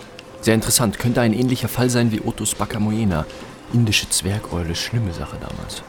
Sehr 0.42 0.56
interessant, 0.56 0.98
könnte 0.98 1.22
ein 1.22 1.32
ähnlicher 1.32 1.68
Fall 1.68 1.92
sein 1.92 2.12
wie 2.12 2.22
Otus 2.22 2.56
bacamoena. 2.56 3.28
Indische 3.72 4.10
Zwergeule, 4.10 4.74
schlimme 4.74 5.14
Sache 5.14 5.38
damals. 5.40 5.84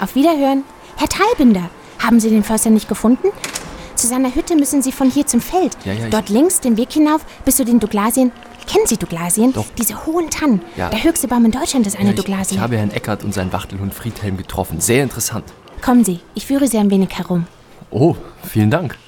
Auf 0.00 0.14
Wiederhören. 0.14 0.64
Herr 0.96 1.08
Talbinder, 1.08 1.70
haben 1.98 2.20
Sie 2.20 2.28
den 2.28 2.44
Förster 2.44 2.68
nicht 2.68 2.90
gefunden? 2.90 3.28
Zu 3.96 4.06
seiner 4.06 4.34
Hütte 4.34 4.54
müssen 4.54 4.82
Sie 4.82 4.92
von 4.92 5.10
hier 5.10 5.26
zum 5.26 5.40
Feld. 5.40 5.74
Ja, 5.86 5.94
ja, 5.94 6.10
Dort 6.10 6.28
links 6.28 6.60
den 6.60 6.76
Weg 6.76 6.92
hinauf 6.92 7.24
bis 7.46 7.56
zu 7.56 7.64
den 7.64 7.80
Douglasien. 7.80 8.32
Kennen 8.70 8.86
Sie 8.86 8.98
Douglasien? 8.98 9.54
Doch. 9.54 9.64
Diese 9.78 10.04
hohen 10.04 10.28
Tannen. 10.28 10.60
Ja. 10.76 10.90
Der 10.90 11.02
höchste 11.04 11.26
Baum 11.26 11.46
in 11.46 11.52
Deutschland 11.52 11.86
ist 11.86 11.98
eine 11.98 12.10
ich, 12.10 12.16
Douglasie. 12.16 12.56
ich 12.56 12.60
habe 12.60 12.76
Herrn 12.76 12.90
Eckert 12.90 13.24
und 13.24 13.32
seinen 13.32 13.54
Wachtelhund 13.54 13.94
Friedhelm 13.94 14.36
getroffen. 14.36 14.82
Sehr 14.82 15.02
interessant. 15.02 15.44
Kommen 15.80 16.04
Sie, 16.04 16.20
ich 16.34 16.44
führe 16.44 16.68
Sie 16.68 16.76
ein 16.76 16.90
wenig 16.90 17.16
herum. 17.16 17.46
Oh, 17.90 18.14
vielen 18.42 18.70
Dank. 18.70 18.98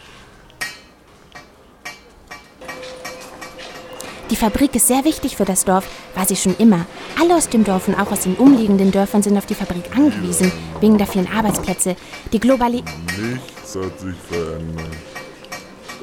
Die 4.29 4.35
Fabrik 4.35 4.75
ist 4.75 4.89
sehr 4.89 5.05
wichtig 5.05 5.37
für 5.37 5.45
das 5.45 5.65
Dorf, 5.65 5.87
war 6.17 6.27
sie 6.27 6.35
schon 6.35 6.57
immer. 6.57 6.85
Alle 7.21 7.37
aus 7.37 7.49
dem 7.49 7.63
Dorf 7.63 7.87
und 7.87 7.95
auch 7.95 8.11
aus 8.11 8.23
den 8.23 8.35
umliegenden 8.35 8.91
Dörfern 8.91 9.23
sind 9.23 9.39
auf 9.39 9.47
die 9.47 9.55
Fabrik 9.55 9.97
angewiesen, 9.97 10.51
wegen 10.81 10.99
der 10.99 11.07
vielen 11.07 11.29
Arbeitsplätze. 11.33 11.95
Die 12.33 12.41
Globali 12.41 12.83
Nichts 13.17 13.77
hat 13.77 14.01
sich 14.01 14.17
verändert. 14.29 14.97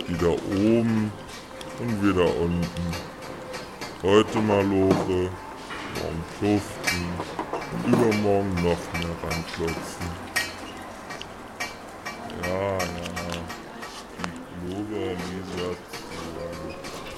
Wieder 0.08 0.32
oben 0.32 1.12
und 1.80 2.02
wieder 2.02 2.26
unten. 2.40 2.64
Heute 4.02 4.40
Maloche, 4.40 5.30
morgen 6.00 6.24
schuften, 6.40 7.06
übermorgen 7.86 8.56
noch 8.56 8.64
mehr 8.64 9.16
ranklotzen. 9.22 10.08
Ja, 12.44 12.72
ja, 12.72 12.78
die 14.20 14.66
Globalisation. 14.66 15.93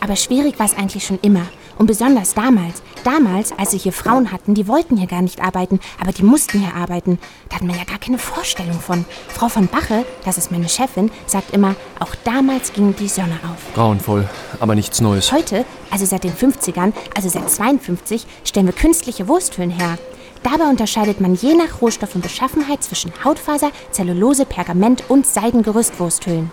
Aber 0.05 0.15
schwierig 0.15 0.59
war 0.59 0.67
es 0.67 0.77
eigentlich 0.77 1.03
schon 1.03 1.17
immer. 1.23 1.47
Und 1.79 1.87
besonders 1.87 2.35
damals. 2.35 2.83
Damals, 3.03 3.51
als 3.57 3.71
wir 3.71 3.79
hier 3.79 3.91
Frauen 3.91 4.31
hatten, 4.31 4.53
die 4.53 4.67
wollten 4.67 4.97
hier 4.97 5.07
gar 5.07 5.23
nicht 5.23 5.41
arbeiten, 5.41 5.79
aber 5.99 6.11
die 6.11 6.21
mussten 6.21 6.59
hier 6.59 6.75
arbeiten. 6.75 7.17
Da 7.49 7.55
hatten 7.55 7.67
wir 7.67 7.75
ja 7.75 7.85
gar 7.85 7.97
keine 7.97 8.19
Vorstellung 8.19 8.79
von. 8.79 9.03
Frau 9.29 9.49
von 9.49 9.65
Bache, 9.65 10.05
das 10.23 10.37
ist 10.37 10.51
meine 10.51 10.69
Chefin, 10.69 11.09
sagt 11.25 11.55
immer, 11.55 11.75
auch 11.99 12.13
damals 12.23 12.71
ging 12.71 12.95
die 12.95 13.07
Sonne 13.07 13.39
auf. 13.51 13.73
Grauenvoll, 13.73 14.29
aber 14.59 14.75
nichts 14.75 15.01
Neues. 15.01 15.31
Heute, 15.31 15.65
also 15.89 16.05
seit 16.05 16.23
den 16.23 16.33
50ern, 16.33 16.93
also 17.15 17.27
seit 17.27 17.49
52, 17.49 18.27
stellen 18.43 18.67
wir 18.67 18.73
künstliche 18.73 19.27
Wursthüllen 19.27 19.71
her. 19.71 19.97
Dabei 20.43 20.65
unterscheidet 20.69 21.19
man 21.19 21.33
je 21.33 21.55
nach 21.55 21.81
Rohstoff 21.81 22.13
und 22.13 22.21
Beschaffenheit 22.21 22.83
zwischen 22.83 23.11
Hautfaser, 23.23 23.71
Zellulose, 23.89 24.45
Pergament 24.45 25.03
und 25.09 25.25
Seidengerüstwursthüllen. 25.25 26.51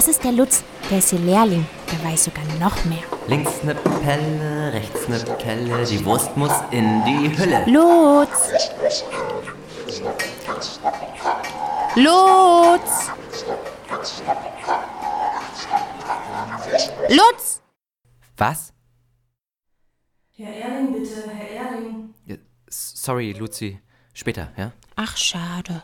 Das 0.00 0.08
ist 0.08 0.24
der 0.24 0.32
Lutz, 0.32 0.64
der 0.90 0.96
ist 0.96 1.10
hier 1.10 1.18
Lehrling, 1.18 1.66
der 1.92 2.02
weiß 2.02 2.24
sogar 2.24 2.42
noch 2.58 2.86
mehr. 2.86 3.02
Links 3.28 3.62
ne 3.62 3.74
Pelle, 3.74 4.72
rechts 4.72 5.06
ne 5.08 5.22
Kelle, 5.38 5.84
die 5.84 6.02
Wurst 6.06 6.34
muss 6.38 6.54
in 6.70 7.04
die 7.04 7.28
Hülle. 7.36 7.66
Lutz! 7.66 8.50
Lutz! 11.96 13.10
Lutz! 17.10 17.60
Was? 18.38 18.72
Herr 20.34 20.56
Erling, 20.56 20.92
bitte, 20.94 21.30
Herr 21.30 21.72
Erling. 21.72 22.14
Sorry, 22.70 23.32
Luzi. 23.32 23.78
Später, 24.14 24.50
ja? 24.56 24.72
Ach, 24.96 25.14
schade. 25.18 25.82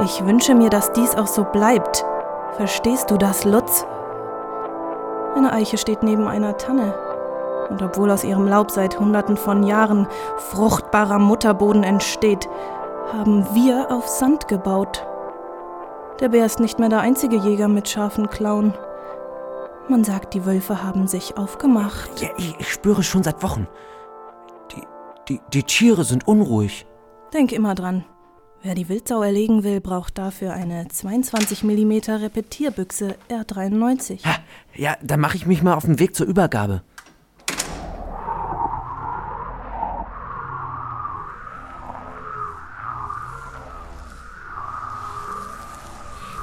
Ich 0.03 0.25
wünsche 0.25 0.55
mir, 0.55 0.71
dass 0.71 0.91
dies 0.95 1.15
auch 1.17 1.27
so 1.27 1.45
bleibt. 1.45 2.03
Verstehst 2.57 3.11
du 3.11 3.19
das, 3.19 3.45
Lutz? 3.45 3.85
Eine 5.37 5.53
Eiche 5.53 5.77
steht 5.77 6.03
neben 6.03 6.27
einer 6.27 6.57
Tanne. 6.57 6.95
Und 7.71 7.83
obwohl 7.83 8.11
aus 8.11 8.25
ihrem 8.25 8.47
Laub 8.47 8.71
seit 8.71 8.99
Hunderten 8.99 9.37
von 9.37 9.63
Jahren 9.63 10.09
fruchtbarer 10.37 11.19
Mutterboden 11.19 11.85
entsteht, 11.85 12.49
haben 13.13 13.47
wir 13.55 13.91
auf 13.91 14.09
Sand 14.09 14.49
gebaut. 14.49 15.07
Der 16.21 16.29
Bär 16.29 16.45
ist 16.45 16.61
nicht 16.61 16.79
mehr 16.79 16.89
der 16.89 17.01
einzige 17.01 17.37
Jäger 17.37 17.69
mit 17.69 17.89
scharfen 17.89 18.29
Klauen. 18.29 18.75
Man 19.89 20.05
sagt, 20.05 20.35
die 20.35 20.45
Wölfe 20.45 20.83
haben 20.83 21.07
sich 21.09 21.37
aufgemacht. 21.37 22.21
Ja, 22.21 22.29
ich, 22.37 22.55
ich 22.59 22.73
spüre 22.73 23.03
schon 23.03 23.23
seit 23.23 23.43
Wochen. 23.43 23.67
Die, 24.73 24.83
die, 25.29 25.41
die 25.53 25.63
Tiere 25.63 26.05
sind 26.05 26.29
unruhig. 26.29 26.87
Denk 27.33 27.53
immer 27.53 27.75
dran. 27.75 28.05
Wer 28.63 28.75
die 28.75 28.91
Wildsau 28.91 29.23
erlegen 29.23 29.65
will, 29.65 29.81
braucht 29.81 30.19
dafür 30.19 30.53
eine 30.53 30.87
22 30.87 31.65
mm 31.65 31.93
Repetierbüchse 32.11 33.17
R93. 33.31 34.25
Ha, 34.27 34.37
ja, 34.77 34.97
dann 35.03 35.21
mache 35.21 35.37
ich 35.37 35.47
mich 35.47 35.63
mal 35.63 35.75
auf 35.75 35.87
den 35.87 35.99
Weg 35.99 36.15
zur 36.15 36.27
Übergabe. 36.27 36.83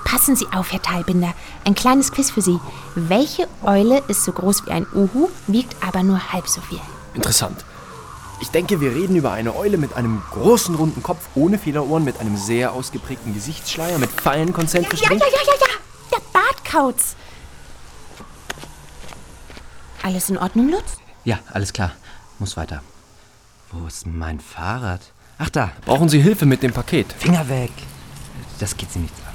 Passen 0.07 0.37
Sie 0.37 0.47
auf, 0.53 0.71
Herr 0.71 0.81
Talbinder. 0.81 1.33
Ein 1.65 1.75
kleines 1.75 2.13
Quiz 2.13 2.31
für 2.31 2.41
Sie. 2.41 2.61
Welche 2.95 3.45
Eule 3.61 4.01
ist 4.07 4.23
so 4.23 4.31
groß 4.31 4.65
wie 4.65 4.71
ein 4.71 4.87
Uhu, 4.95 5.27
wiegt 5.47 5.75
aber 5.85 6.01
nur 6.01 6.31
halb 6.31 6.47
so 6.47 6.61
viel? 6.61 6.79
Interessant. 7.13 7.65
Ich 8.39 8.49
denke, 8.49 8.79
wir 8.79 8.91
reden 8.95 9.17
über 9.17 9.33
eine 9.33 9.53
Eule 9.53 9.77
mit 9.77 9.93
einem 9.97 10.23
großen 10.31 10.75
runden 10.75 11.03
Kopf, 11.03 11.27
ohne 11.35 11.59
Federohren, 11.59 12.05
mit 12.05 12.21
einem 12.21 12.37
sehr 12.37 12.71
ausgeprägten 12.71 13.33
Gesichtsschleier, 13.33 13.97
mit 13.97 14.09
feinen 14.09 14.53
konzentrischen 14.53 15.03
Ja, 15.03 15.13
ja, 15.13 15.25
ja, 15.25 15.41
ja, 15.45 15.53
ja. 15.59 16.17
Der 16.17 16.21
Bartkauz. 16.31 17.17
Alles 20.03 20.29
in 20.29 20.37
Ordnung, 20.37 20.69
Lutz? 20.69 20.99
Ja, 21.25 21.39
alles 21.51 21.73
klar. 21.73 21.91
Muss 22.39 22.55
weiter. 22.55 22.81
Wo 23.73 23.85
ist 23.85 24.07
mein 24.07 24.39
Fahrrad? 24.39 25.01
Ach 25.37 25.49
da. 25.49 25.71
Brauchen 25.85 26.07
Sie 26.07 26.21
Hilfe 26.21 26.45
mit 26.45 26.63
dem 26.63 26.71
Paket? 26.71 27.11
Finger 27.11 27.49
weg. 27.49 27.71
Das 28.59 28.77
geht 28.77 28.89
Sie 28.93 28.99
nichts 28.99 29.19
an. 29.19 29.26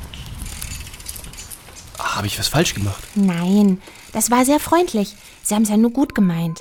Habe 1.98 2.26
ich 2.26 2.38
was 2.38 2.48
falsch 2.48 2.74
gemacht? 2.74 3.02
Nein, 3.14 3.80
das 4.12 4.30
war 4.30 4.44
sehr 4.44 4.60
freundlich. 4.60 5.14
Sie 5.42 5.54
haben 5.54 5.62
es 5.62 5.68
ja 5.68 5.76
nur 5.76 5.90
gut 5.90 6.14
gemeint. 6.14 6.60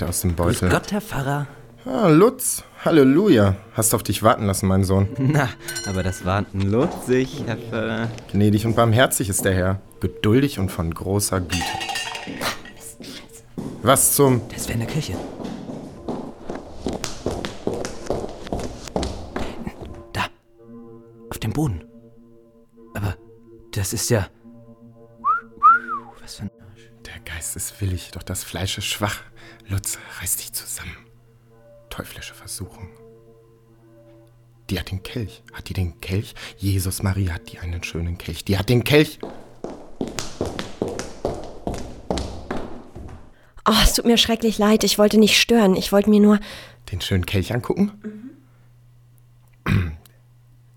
Hatte 0.00 0.08
aus 0.08 0.20
dem 0.22 0.36
Grüß 0.36 0.60
Beutel. 0.60 0.70
Gott, 0.70 0.92
Herr 0.92 1.00
Pfarrer. 1.00 1.46
Ah, 1.84 2.08
Lutz. 2.08 2.62
Halleluja. 2.84 3.56
Hast 3.74 3.94
auf 3.94 4.02
dich 4.02 4.22
warten 4.22 4.46
lassen, 4.46 4.66
mein 4.66 4.84
Sohn. 4.84 5.08
Na, 5.18 5.48
aber 5.86 6.02
das 6.02 6.24
war 6.24 6.44
lutzig, 6.52 7.42
Herr 7.46 7.56
Pfarrer. 7.56 8.08
Gnädig 8.32 8.64
und 8.64 8.76
barmherzig 8.76 9.28
ist 9.28 9.44
der 9.44 9.54
Herr. 9.54 9.80
Geduldig 10.00 10.58
und 10.58 10.70
von 10.70 10.92
großer 10.92 11.40
Güte. 11.40 11.64
Was 13.82 14.14
zum... 14.14 14.40
Das 14.48 14.68
wäre 14.68 14.78
in 14.78 14.80
der 14.80 14.88
Kirche. 14.88 15.14
Da. 20.12 20.26
Auf 21.30 21.38
dem 21.38 21.52
Boden. 21.52 21.84
Aber 22.94 23.16
das 23.72 23.92
ist 23.92 24.08
ja. 24.08 24.28
Was 26.22 26.36
für 26.36 26.44
ein. 26.44 26.50
Der 27.04 27.34
Geist 27.34 27.56
ist 27.56 27.80
willig, 27.80 28.10
doch 28.12 28.22
das 28.22 28.44
Fleisch 28.44 28.78
ist 28.78 28.86
schwach. 28.86 29.20
Lutz, 29.70 29.98
reiß 30.20 30.36
dich 30.36 30.52
zusammen. 30.52 30.96
Teuflische 31.90 32.34
Versuchung. 32.34 32.88
Die 34.68 34.80
hat 34.80 34.90
den 34.90 35.04
Kelch. 35.04 35.44
Hat 35.52 35.68
die 35.68 35.74
den 35.74 36.00
Kelch? 36.00 36.34
Jesus 36.56 37.04
Maria 37.04 37.34
hat 37.34 37.52
die 37.52 37.60
einen 37.60 37.84
schönen 37.84 38.18
Kelch. 38.18 38.44
Die 38.44 38.58
hat 38.58 38.68
den 38.68 38.82
Kelch. 38.82 39.20
Oh, 43.64 43.76
es 43.84 43.94
tut 43.94 44.06
mir 44.06 44.18
schrecklich 44.18 44.58
leid. 44.58 44.82
Ich 44.82 44.98
wollte 44.98 45.18
nicht 45.18 45.40
stören. 45.40 45.76
Ich 45.76 45.92
wollte 45.92 46.10
mir 46.10 46.20
nur. 46.20 46.40
Den 46.90 47.00
schönen 47.00 47.24
Kelch 47.24 47.54
angucken? 47.54 47.92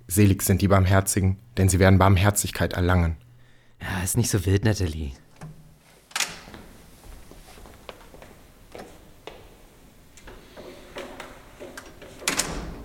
Selig 0.08 0.43
sind 0.43 0.62
die 0.62 0.67
Barmherzigen, 0.67 1.39
denn 1.58 1.67
sie 1.67 1.79
werden 1.79 1.97
Barmherzigkeit 1.97 2.73
erlangen. 2.73 3.17
Ja, 3.82 4.03
ist 4.03 4.17
nicht 4.17 4.29
so 4.29 4.45
wild, 4.45 4.65
Natalie. 4.65 5.13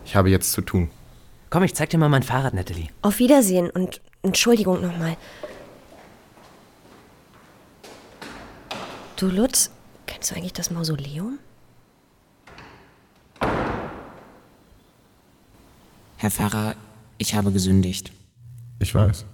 Ich 0.09 0.17
habe 0.17 0.31
jetzt 0.31 0.53
zu 0.53 0.63
tun. 0.63 0.91
Komm, 1.51 1.65
ich 1.65 1.75
zeig 1.75 1.91
dir 1.91 1.99
mal 1.99 2.09
mein 2.09 2.23
Fahrrad, 2.23 2.55
Natalie. 2.55 2.89
Auf 3.03 3.19
Wiedersehen 3.19 3.69
und 3.69 4.01
Entschuldigung 4.23 4.81
nochmal. 4.81 5.19
Du, 9.17 9.27
Lutz, 9.27 9.71
kennst 10.07 10.31
du 10.31 10.35
eigentlich 10.35 10.55
das 10.55 10.71
Mausoleum? 10.71 11.39
Herr 16.17 16.31
Pfarrer, 16.31 16.75
ich 17.19 17.35
habe 17.35 17.53
gesündigt. 17.53 18.11
Ich 18.79 18.95
weiß. 18.95 19.27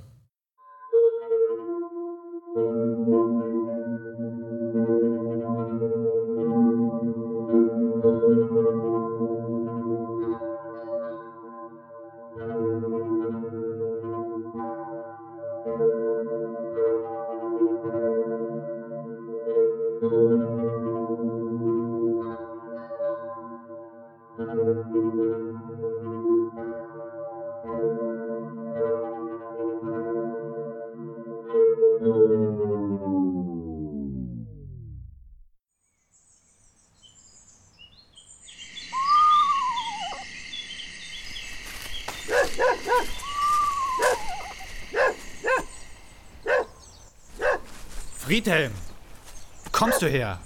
Du 50.05 50.11
her? 50.11 50.39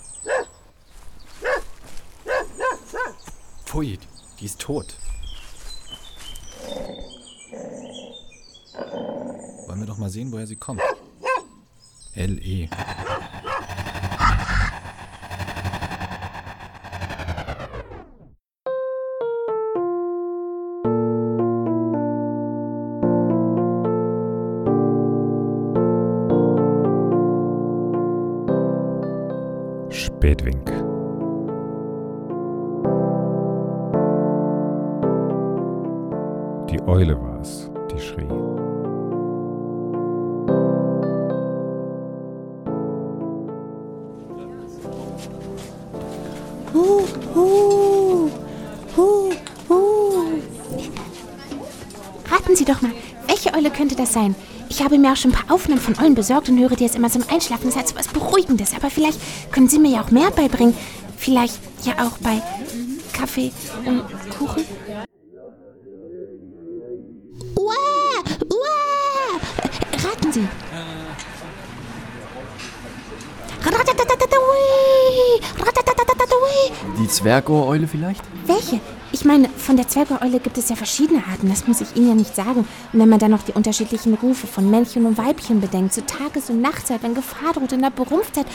Pfui, 3.64 3.98
die 4.38 4.44
ist 4.44 4.60
tot. 4.60 4.96
Wollen 9.66 9.80
wir 9.80 9.86
doch 9.86 9.98
mal 9.98 10.10
sehen, 10.10 10.32
woher 10.32 10.46
sie 10.46 10.56
kommt. 10.56 10.80
L.E. 12.14 12.68
Sein? 54.12 54.34
Ich 54.68 54.82
habe 54.82 54.98
mir 54.98 55.12
auch 55.12 55.16
schon 55.16 55.30
ein 55.30 55.34
paar 55.34 55.54
Aufnahmen 55.54 55.80
von 55.80 55.98
Eulen 55.98 56.14
besorgt 56.14 56.48
und 56.48 56.58
höre 56.58 56.76
die 56.76 56.84
jetzt 56.84 56.96
immer 56.96 57.10
zum 57.10 57.22
Einschlafen. 57.30 57.64
Das 57.64 57.74
ist 57.74 57.76
halt 57.76 57.88
so 57.88 57.96
was 57.96 58.08
Beruhigendes. 58.08 58.74
Aber 58.74 58.90
vielleicht 58.90 59.18
können 59.52 59.68
Sie 59.68 59.78
mir 59.78 59.90
ja 59.90 60.02
auch 60.02 60.10
mehr 60.10 60.30
beibringen. 60.30 60.74
Vielleicht 61.16 61.58
ja 61.84 61.94
auch 61.94 62.18
bei 62.18 62.42
Kaffee 63.12 63.52
und 63.84 64.02
Kuchen. 64.38 64.64
Uah, 67.56 68.22
uah. 68.44 69.40
Raten 70.04 70.32
Sie. 70.32 70.48
Die 76.98 77.08
Zwergohreule 77.08 77.86
vielleicht? 77.86 78.22
Welche? 78.46 78.80
Ich 79.18 79.24
meine, 79.24 79.48
von 79.48 79.76
der 79.76 79.88
Zwergeule 79.88 80.38
gibt 80.38 80.58
es 80.58 80.68
ja 80.68 80.76
verschiedene 80.76 81.24
Arten, 81.28 81.48
das 81.48 81.66
muss 81.66 81.80
ich 81.80 81.96
Ihnen 81.96 82.08
ja 82.10 82.14
nicht 82.14 82.36
sagen. 82.36 82.60
Und 82.60 83.00
wenn 83.00 83.08
man 83.08 83.18
dann 83.18 83.32
noch 83.32 83.42
die 83.42 83.50
unterschiedlichen 83.50 84.14
Rufe 84.14 84.46
von 84.46 84.70
Männchen 84.70 85.06
und 85.06 85.18
Weibchen 85.18 85.60
bedenkt, 85.60 85.92
zu 85.92 86.06
Tages- 86.06 86.50
und 86.50 86.60
Nachtzeit, 86.60 87.02
wenn 87.02 87.16
Gefahr 87.16 87.52
droht, 87.52 87.72
in 87.72 87.82
der 87.82 87.90
Berumpftheit 87.90 88.46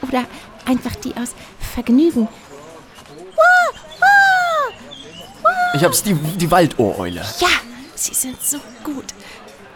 oder 0.00 0.24
einfach 0.64 0.94
die 0.96 1.14
aus 1.14 1.34
Vergnügen. 1.74 2.26
Ich 5.74 5.84
hab's, 5.84 6.02
die, 6.02 6.14
die 6.14 6.50
Waldohreule. 6.50 7.20
Ja, 7.38 7.48
sie 7.94 8.14
sind 8.14 8.40
so 8.40 8.56
gut. 8.82 9.12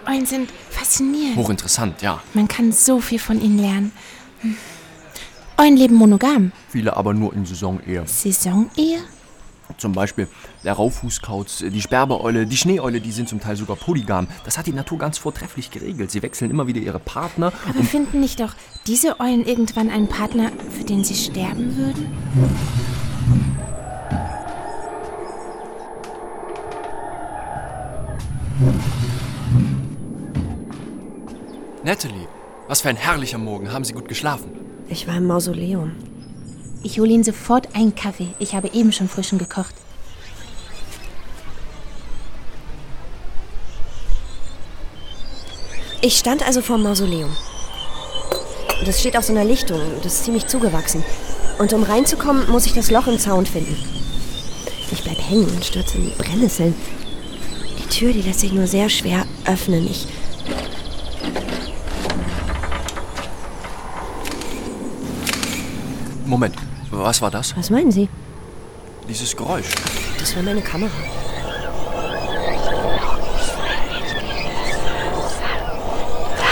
Eulen 0.07 0.25
sind 0.25 0.51
faszinierend. 0.71 1.37
Hochinteressant, 1.37 2.01
ja. 2.01 2.23
Man 2.33 2.49
kann 2.49 2.73
so 2.73 3.01
viel 3.01 3.19
von 3.19 3.39
ihnen 3.39 3.59
lernen. 3.59 3.93
Hm. 4.41 4.57
Eulen 5.59 5.77
leben 5.77 5.97
monogam. 5.97 6.53
Viele 6.71 6.97
aber 6.97 7.13
nur 7.13 7.35
in 7.35 7.45
Saisonehe. 7.45 8.05
Saisonehe? 8.07 9.05
Zum 9.79 9.93
Beispiel 9.93 10.29
der 10.63 10.75
Raufußkauz, 10.75 11.65
die 11.69 11.81
Sperbeeule, 11.81 12.47
die 12.47 12.57
Schneeeule, 12.57 13.01
die 13.01 13.13
sind 13.13 13.29
zum 13.29 13.41
Teil 13.41 13.57
sogar 13.57 13.77
polygam. 13.77 14.29
Das 14.45 14.59
hat 14.59 14.67
die 14.67 14.73
Natur 14.73 14.99
ganz 14.99 15.19
vortrefflich 15.19 15.71
geregelt. 15.71 16.11
Sie 16.11 16.23
wechseln 16.23 16.51
immer 16.51 16.67
wieder 16.67 16.81
ihre 16.81 17.01
Partner. 17.01 17.53
Aber 17.69 17.81
und 17.81 17.89
finden 17.89 18.21
nicht 18.21 18.41
doch 18.41 18.55
diese 18.87 19.21
Eulen 19.21 19.45
irgendwann 19.45 19.91
einen 19.91 20.09
Partner, 20.09 20.53
für 20.71 20.85
den 20.85 21.05
sie 21.05 21.15
sterben 21.15 21.77
würden? 21.77 22.07
Natalie, 31.85 32.29
was 32.67 32.81
für 32.81 32.89
ein 32.89 32.97
herrlicher 32.97 33.37
Morgen. 33.37 33.71
Haben 33.71 33.85
Sie 33.85 33.93
gut 33.93 34.09
geschlafen? 34.09 34.51
Ich 34.89 35.07
war 35.07 35.17
im 35.17 35.27
Mausoleum. 35.27 35.93
Ich 36.85 37.01
hole 37.01 37.11
Ihnen 37.11 37.25
sofort 37.25 37.75
einen 37.75 37.95
Kaffee. 37.95 38.29
Ich 38.39 38.55
habe 38.55 38.69
eben 38.75 38.93
schon 38.93 39.09
frischen 39.09 39.39
gekocht. 39.39 39.75
Ich 46.03 46.19
stand 46.19 46.47
also 46.47 46.61
vor 46.61 46.77
dem 46.77 46.83
Mausoleum. 46.83 47.35
Das 48.85 49.01
steht 49.01 49.17
auf 49.17 49.25
so 49.25 49.33
einer 49.33 49.47
Lichtung. 49.47 49.81
Das 50.03 50.13
ist 50.13 50.25
ziemlich 50.25 50.47
zugewachsen. 50.47 51.03
Und 51.59 51.73
um 51.73 51.85
reinzukommen, 51.85 52.51
muss 52.51 52.67
ich 52.67 52.75
das 52.75 52.91
Loch 52.91 53.07
im 53.07 53.19
Zaun 53.19 53.47
finden. 53.47 53.77
Ich 54.93 55.03
bleib 55.03 55.19
hängen 55.19 55.49
und 55.49 55.65
stürze 55.65 55.97
in 55.97 56.05
die 56.05 56.23
Brennnesseln. 56.23 56.75
Die 57.79 57.89
Tür, 57.89 58.13
die 58.13 58.21
lässt 58.21 58.41
sich 58.41 58.53
nur 58.53 58.67
sehr 58.67 58.91
schwer 58.91 59.25
öffnen. 59.47 59.87
Ich. 59.87 60.07
Moment, 66.27 66.57
was 67.03 67.21
war 67.23 67.31
das? 67.31 67.57
Was 67.57 67.71
meinen 67.71 67.91
Sie? 67.91 68.09
Dieses 69.09 69.37
Geräusch. 69.37 69.67
Das 70.19 70.35
war 70.37 70.43
meine 70.43 70.63
Kamera. 70.63 70.91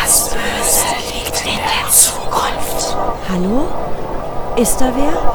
Das 0.02 0.30
Böse 0.30 1.14
liegt 1.14 1.40
in 1.46 1.56
der 1.56 1.90
Zukunft. 1.90 2.96
Hallo? 3.28 3.68
Ist 4.56 4.78
da 4.80 4.92
wer? 4.94 5.31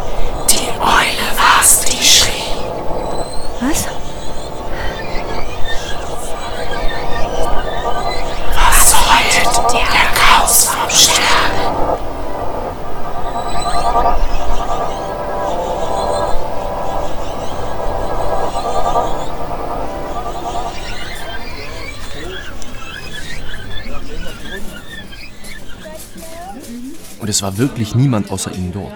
Und 27.27 27.31
es 27.31 27.41
war 27.41 27.57
wirklich 27.57 27.93
niemand 27.93 28.31
außer 28.31 28.53
Ihnen 28.53 28.71
dort. 28.71 28.93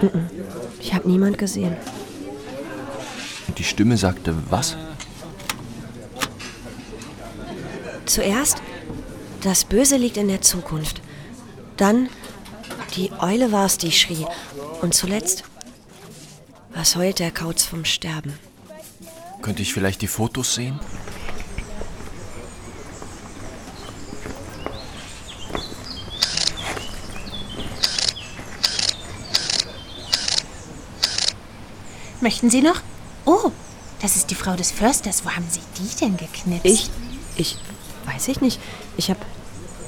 Ich 0.79 0.93
habe 0.93 1.05
niemand 1.09 1.37
gesehen. 1.37 1.75
Und 3.45 3.59
die 3.59 3.65
Stimme 3.65 3.97
sagte 3.97 4.33
was? 4.49 4.77
Zuerst, 8.05 8.61
das 9.41 9.65
Böse 9.65 9.97
liegt 9.97 10.15
in 10.15 10.29
der 10.29 10.39
Zukunft. 10.39 11.01
Dann, 11.75 12.07
die 12.95 13.11
Eule 13.19 13.51
war's, 13.51 13.77
die 13.77 13.91
schrie. 13.91 14.25
Und 14.81 14.93
zuletzt, 14.93 15.43
was 16.73 16.95
heult 16.95 17.19
der 17.19 17.31
Kauz 17.31 17.65
vom 17.65 17.83
Sterben? 17.83 18.39
Könnte 19.41 19.61
ich 19.61 19.73
vielleicht 19.73 20.01
die 20.01 20.07
Fotos 20.07 20.55
sehen? 20.55 20.79
Möchten 32.21 32.49
Sie 32.49 32.61
noch? 32.61 32.79
Oh, 33.25 33.51
das 34.01 34.15
ist 34.15 34.29
die 34.29 34.35
Frau 34.35 34.55
des 34.55 34.71
Försters. 34.71 35.25
Wo 35.25 35.31
haben 35.31 35.45
Sie 35.49 35.59
die 35.77 35.95
denn 35.99 36.17
geknipst? 36.17 36.65
Ich? 36.65 36.89
Ich 37.35 37.57
weiß 38.05 38.27
ich 38.29 38.41
nicht. 38.41 38.59
Ich 38.97 39.09
hab. 39.09 39.17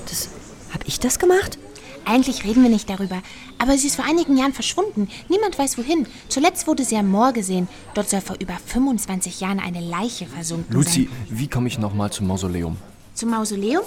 Das. 0.09 0.29
Hab 0.73 0.87
ich 0.87 0.99
das 0.99 1.19
gemacht? 1.19 1.59
Eigentlich 2.05 2.43
reden 2.43 2.63
wir 2.63 2.69
nicht 2.69 2.89
darüber. 2.89 3.21
Aber 3.59 3.77
sie 3.77 3.87
ist 3.87 3.95
vor 3.95 4.05
einigen 4.05 4.35
Jahren 4.35 4.53
verschwunden. 4.53 5.07
Niemand 5.29 5.57
weiß 5.57 5.77
wohin. 5.77 6.07
Zuletzt 6.27 6.67
wurde 6.67 6.83
sie 6.83 6.97
am 6.97 7.09
Moor 7.09 7.31
gesehen. 7.31 7.69
Dort 7.93 8.09
soll 8.09 8.21
vor 8.21 8.35
über 8.39 8.57
25 8.65 9.39
Jahren 9.39 9.59
eine 9.59 9.79
Leiche 9.79 10.25
versunken 10.25 10.73
Luzi, 10.73 11.03
sein. 11.05 11.09
wie 11.29 11.47
komme 11.47 11.67
ich 11.67 11.77
nochmal 11.77 12.11
zum 12.11 12.27
Mausoleum? 12.27 12.75
Zum 13.13 13.29
Mausoleum? 13.29 13.83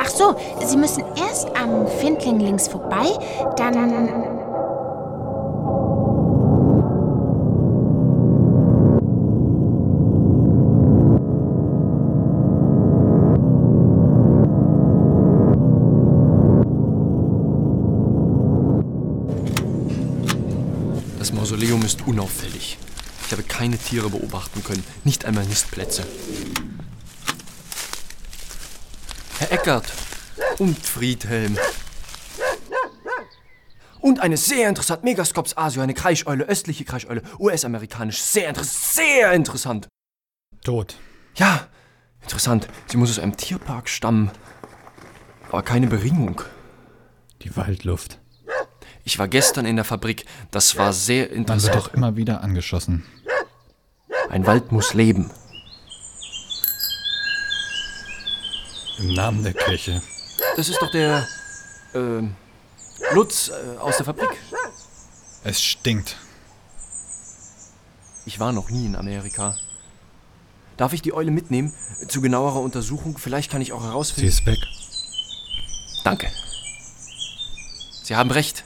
Ach 0.00 0.08
so, 0.08 0.34
Sie 0.64 0.76
müssen 0.76 1.04
erst 1.16 1.48
am 1.56 1.86
Findling 2.00 2.40
links 2.40 2.68
vorbei, 2.68 3.06
dann. 3.56 4.39
Mausoleum 21.60 21.84
ist 21.84 22.06
unauffällig. 22.06 22.78
Ich 23.26 23.32
habe 23.32 23.42
keine 23.42 23.76
Tiere 23.76 24.08
beobachten 24.08 24.64
können, 24.64 24.82
nicht 25.04 25.26
einmal 25.26 25.44
Nistplätze. 25.44 26.06
Herr 29.38 29.52
Eckert 29.52 29.92
und 30.58 30.78
Friedhelm. 30.78 31.58
Und 34.00 34.20
eine 34.20 34.38
sehr 34.38 34.70
interessant, 34.70 35.04
Megascops 35.04 35.54
Asio, 35.58 35.82
eine 35.82 35.92
Kreischeule, 35.92 36.44
östliche 36.44 36.86
Kreischeule, 36.86 37.22
US-amerikanisch, 37.38 38.22
sehr 38.22 38.48
interessant, 38.48 38.94
sehr 38.94 39.32
interessant. 39.34 39.88
Tot. 40.64 40.96
Ja, 41.36 41.68
interessant. 42.22 42.68
Sie 42.86 42.96
muss 42.96 43.10
aus 43.10 43.18
einem 43.18 43.36
Tierpark 43.36 43.90
stammen. 43.90 44.30
Aber 45.50 45.62
keine 45.62 45.88
Beringung. 45.88 46.40
Die 47.42 47.54
Waldluft. 47.54 48.18
Ich 49.10 49.18
war 49.18 49.26
gestern 49.26 49.66
in 49.66 49.74
der 49.74 49.84
Fabrik. 49.84 50.24
Das 50.52 50.76
war 50.76 50.92
sehr 50.92 51.22
Man 51.24 51.30
wird 51.30 51.38
interessant. 51.38 51.74
doch 51.74 51.94
immer 51.94 52.14
wieder 52.14 52.42
angeschossen. 52.44 53.04
Ein 54.28 54.46
Wald 54.46 54.70
muss 54.70 54.94
leben. 54.94 55.32
Im 58.98 59.12
Namen 59.14 59.42
der 59.42 59.52
Kirche. 59.52 60.00
Das 60.56 60.68
ist 60.68 60.80
doch 60.80 60.92
der 60.92 61.26
ähm, 61.92 62.36
Lutz 63.12 63.48
äh, 63.48 63.78
aus 63.78 63.96
der 63.96 64.06
Fabrik. 64.06 64.30
Es 65.42 65.60
stinkt. 65.60 66.16
Ich 68.26 68.38
war 68.38 68.52
noch 68.52 68.70
nie 68.70 68.86
in 68.86 68.94
Amerika. 68.94 69.56
Darf 70.76 70.92
ich 70.92 71.02
die 71.02 71.12
Eule 71.12 71.32
mitnehmen? 71.32 71.74
Zu 72.06 72.20
genauerer 72.20 72.60
Untersuchung. 72.60 73.18
Vielleicht 73.18 73.50
kann 73.50 73.60
ich 73.60 73.72
auch 73.72 73.80
Sie 73.80 73.86
herausfinden. 73.88 74.28
ist 74.28 74.46
weg. 74.46 74.60
Danke. 76.04 76.30
Sie 78.04 78.14
haben 78.14 78.30
recht. 78.30 78.64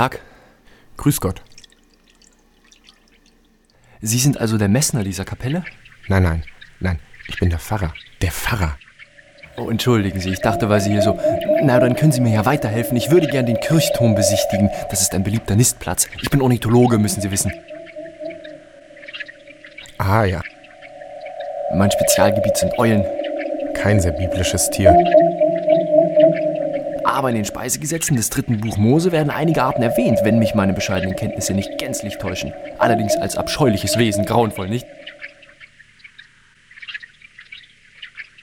Tag. 0.00 0.18
Grüß 0.96 1.20
Gott. 1.20 1.42
Sie 4.00 4.18
sind 4.18 4.40
also 4.40 4.56
der 4.56 4.68
Messner 4.68 5.04
dieser 5.04 5.26
Kapelle? 5.26 5.62
Nein, 6.08 6.22
nein, 6.22 6.42
nein. 6.80 6.98
Ich 7.28 7.38
bin 7.38 7.50
der 7.50 7.58
Pfarrer. 7.58 7.92
Der 8.22 8.30
Pfarrer. 8.30 8.78
Oh, 9.58 9.68
entschuldigen 9.68 10.18
Sie, 10.18 10.30
ich 10.30 10.40
dachte, 10.40 10.70
weil 10.70 10.80
Sie 10.80 10.90
hier 10.90 11.02
so. 11.02 11.20
Na, 11.62 11.78
dann 11.78 11.96
können 11.96 12.12
Sie 12.12 12.22
mir 12.22 12.32
ja 12.32 12.46
weiterhelfen. 12.46 12.96
Ich 12.96 13.10
würde 13.10 13.26
gern 13.26 13.44
den 13.44 13.60
Kirchturm 13.60 14.14
besichtigen. 14.14 14.70
Das 14.88 15.02
ist 15.02 15.14
ein 15.14 15.22
beliebter 15.22 15.54
Nistplatz. 15.54 16.08
Ich 16.22 16.30
bin 16.30 16.40
Ornithologe, 16.40 16.96
müssen 16.96 17.20
Sie 17.20 17.30
wissen. 17.30 17.52
Ah 19.98 20.24
ja, 20.24 20.40
Mein 21.74 21.90
Spezialgebiet 21.90 22.56
sind 22.56 22.72
Eulen. 22.78 23.04
kein 23.74 24.00
sehr 24.00 24.12
biblisches 24.12 24.70
Tier. 24.70 24.96
Aber 27.20 27.28
in 27.28 27.34
den 27.34 27.44
Speisegesetzen 27.44 28.16
des 28.16 28.30
dritten 28.30 28.62
Buch 28.62 28.78
Mose 28.78 29.12
werden 29.12 29.28
einige 29.28 29.62
Arten 29.62 29.82
erwähnt, 29.82 30.20
wenn 30.22 30.38
mich 30.38 30.54
meine 30.54 30.72
bescheidenen 30.72 31.16
Kenntnisse 31.16 31.52
nicht 31.52 31.76
gänzlich 31.76 32.16
täuschen. 32.16 32.54
Allerdings 32.78 33.14
als 33.14 33.36
abscheuliches 33.36 33.98
Wesen, 33.98 34.24
grauenvoll, 34.24 34.70
nicht? 34.70 34.86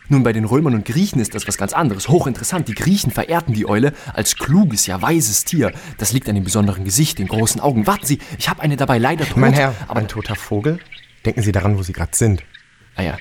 Nun, 0.10 0.22
bei 0.22 0.32
den 0.32 0.46
Römern 0.46 0.76
und 0.76 0.86
Griechen 0.86 1.20
ist 1.20 1.34
das 1.34 1.48
was 1.48 1.58
ganz 1.58 1.74
anderes. 1.74 2.08
Hochinteressant. 2.08 2.68
Die 2.68 2.76
Griechen 2.76 3.10
verehrten 3.10 3.56
die 3.56 3.68
Eule 3.68 3.94
als 4.14 4.36
kluges, 4.36 4.86
ja 4.86 5.02
weises 5.02 5.44
Tier. 5.44 5.74
Das 5.98 6.14
liegt 6.14 6.30
an 6.30 6.36
dem 6.36 6.44
besonderen 6.44 6.84
Gesicht, 6.84 7.18
den 7.18 7.28
großen 7.28 7.60
Augen. 7.60 7.88
Warten 7.88 8.06
Sie, 8.06 8.20
ich 8.38 8.48
habe 8.48 8.62
eine 8.62 8.78
dabei 8.78 9.00
leider 9.00 9.26
tot. 9.26 9.38
Mein 9.38 9.54
Herr, 9.54 9.74
aber 9.88 10.02
ein 10.02 10.08
toter 10.08 10.36
Vogel? 10.36 10.78
Denken 11.26 11.42
Sie 11.42 11.52
daran, 11.52 11.80
wo 11.80 11.82
Sie 11.82 11.94
gerade 11.94 12.16
sind. 12.16 12.44
Ah 12.96 13.02
ja. 13.02 13.18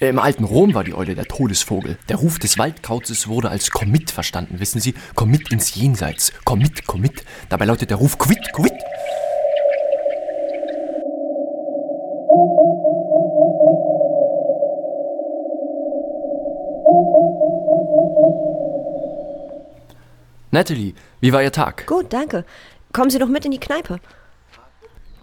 Im 0.00 0.20
alten 0.20 0.44
Rom 0.44 0.74
war 0.74 0.84
die 0.84 0.94
Eule 0.94 1.16
der 1.16 1.24
Todesvogel. 1.24 1.98
Der 2.08 2.16
Ruf 2.16 2.38
des 2.38 2.56
Waldkauzes 2.56 3.26
wurde 3.26 3.50
als 3.50 3.72
Kommit 3.72 4.12
verstanden, 4.12 4.60
wissen 4.60 4.80
Sie? 4.80 4.94
Kommit 5.16 5.50
ins 5.50 5.74
Jenseits. 5.74 6.32
Kommit, 6.44 6.86
Kommit. 6.86 7.24
Dabei 7.48 7.64
lautet 7.64 7.90
der 7.90 7.96
Ruf 7.96 8.16
Quit, 8.16 8.52
Quit. 8.52 8.72
Natalie, 20.52 20.94
wie 21.20 21.32
war 21.32 21.42
Ihr 21.42 21.50
Tag? 21.50 21.88
Gut, 21.88 22.12
danke. 22.12 22.44
Kommen 22.92 23.10
Sie 23.10 23.18
doch 23.18 23.28
mit 23.28 23.44
in 23.44 23.50
die 23.50 23.58
Kneipe. 23.58 23.98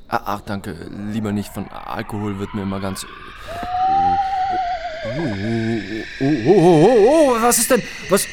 Ah, 0.10 0.22
ach, 0.26 0.42
danke. 0.42 0.76
Lieber 1.14 1.32
nicht. 1.32 1.54
Von 1.54 1.70
Alkohol 1.70 2.40
wird 2.40 2.54
mir 2.54 2.64
immer 2.64 2.82
ganz. 2.82 3.06
Äh, 5.18 6.04
Oh, 6.20 6.26
oh, 6.26 6.48
oh, 6.48 6.52
oh, 6.52 6.88
oh, 6.88 7.36
oh, 7.38 7.42
was 7.42 7.58
ist 7.58 7.72
denn? 7.72 7.82
Was? 8.10 8.26
äh, 8.26 8.28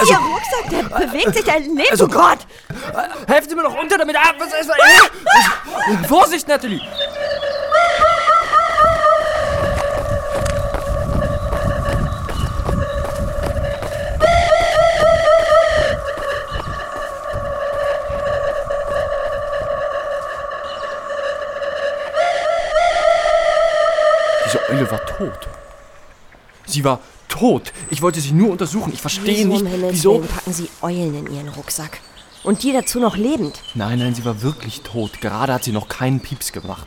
Also, 0.00 0.12
Ihr 0.12 0.18
Rucksack, 0.18 0.70
der 0.70 1.06
bewegt 1.06 1.34
sich, 1.34 1.44
der 1.44 1.60
lebt. 1.60 1.90
Also- 1.90 2.04
oh 2.04 2.08
Gott! 2.08 2.38
äh, 2.70 3.32
helfen 3.32 3.48
Sie 3.48 3.54
mir 3.56 3.62
noch 3.62 3.80
unter 3.80 3.98
damit. 3.98 4.16
Ah, 4.16 4.32
was 4.38 4.48
ist 4.48 4.70
äh, 4.70 6.06
Vorsicht, 6.08 6.46
Natalie! 6.48 6.80
Diese 24.44 24.60
Eule 24.70 24.90
war 24.90 25.04
tot. 25.06 25.48
Sie 26.66 26.84
war 26.84 27.00
tot. 27.28 27.72
Ich 27.90 28.02
wollte 28.02 28.20
sie 28.20 28.32
nur 28.32 28.50
untersuchen. 28.50 28.92
Ich 28.92 29.00
verstehe 29.00 29.38
Wieso 29.38 29.48
nicht, 29.48 29.74
um 29.74 29.90
wieso. 29.90 30.14
Willen 30.14 30.28
packen 30.28 30.52
Sie 30.52 30.68
Eulen 30.82 31.26
in 31.26 31.34
Ihren 31.34 31.48
Rucksack? 31.48 32.00
Und 32.42 32.62
die 32.62 32.72
dazu 32.72 33.00
noch 33.00 33.16
lebend. 33.16 33.60
Nein, 33.74 33.98
nein, 33.98 34.14
sie 34.14 34.24
war 34.24 34.42
wirklich 34.42 34.82
tot. 34.82 35.20
Gerade 35.20 35.52
hat 35.52 35.64
sie 35.64 35.72
noch 35.72 35.88
keinen 35.88 36.20
Pieps 36.20 36.52
gemacht. 36.52 36.86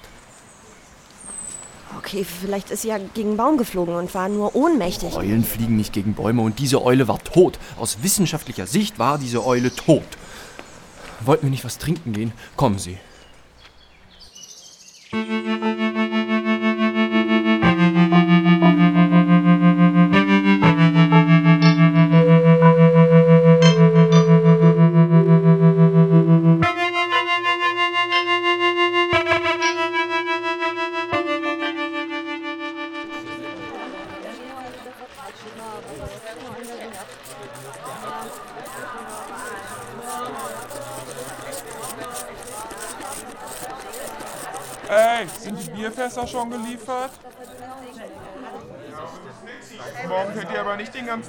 Okay, 1.97 2.23
vielleicht 2.23 2.71
ist 2.71 2.83
sie 2.83 2.87
ja 2.87 2.97
gegen 2.97 3.29
einen 3.29 3.37
Baum 3.37 3.57
geflogen 3.57 3.95
und 3.95 4.13
war 4.13 4.29
nur 4.29 4.55
ohnmächtig. 4.55 5.13
Eulen 5.15 5.43
fliegen 5.43 5.75
nicht 5.75 5.91
gegen 5.91 6.13
Bäume 6.13 6.43
und 6.43 6.59
diese 6.59 6.81
Eule 6.81 7.09
war 7.09 7.21
tot. 7.23 7.59
Aus 7.77 7.97
wissenschaftlicher 8.01 8.67
Sicht 8.67 8.99
war 8.99 9.17
diese 9.17 9.45
Eule 9.45 9.75
tot. 9.75 10.05
Wollten 11.21 11.43
wir 11.47 11.49
nicht 11.49 11.65
was 11.65 11.77
trinken 11.77 12.13
gehen? 12.13 12.31
Kommen 12.55 12.79
Sie. 12.79 12.97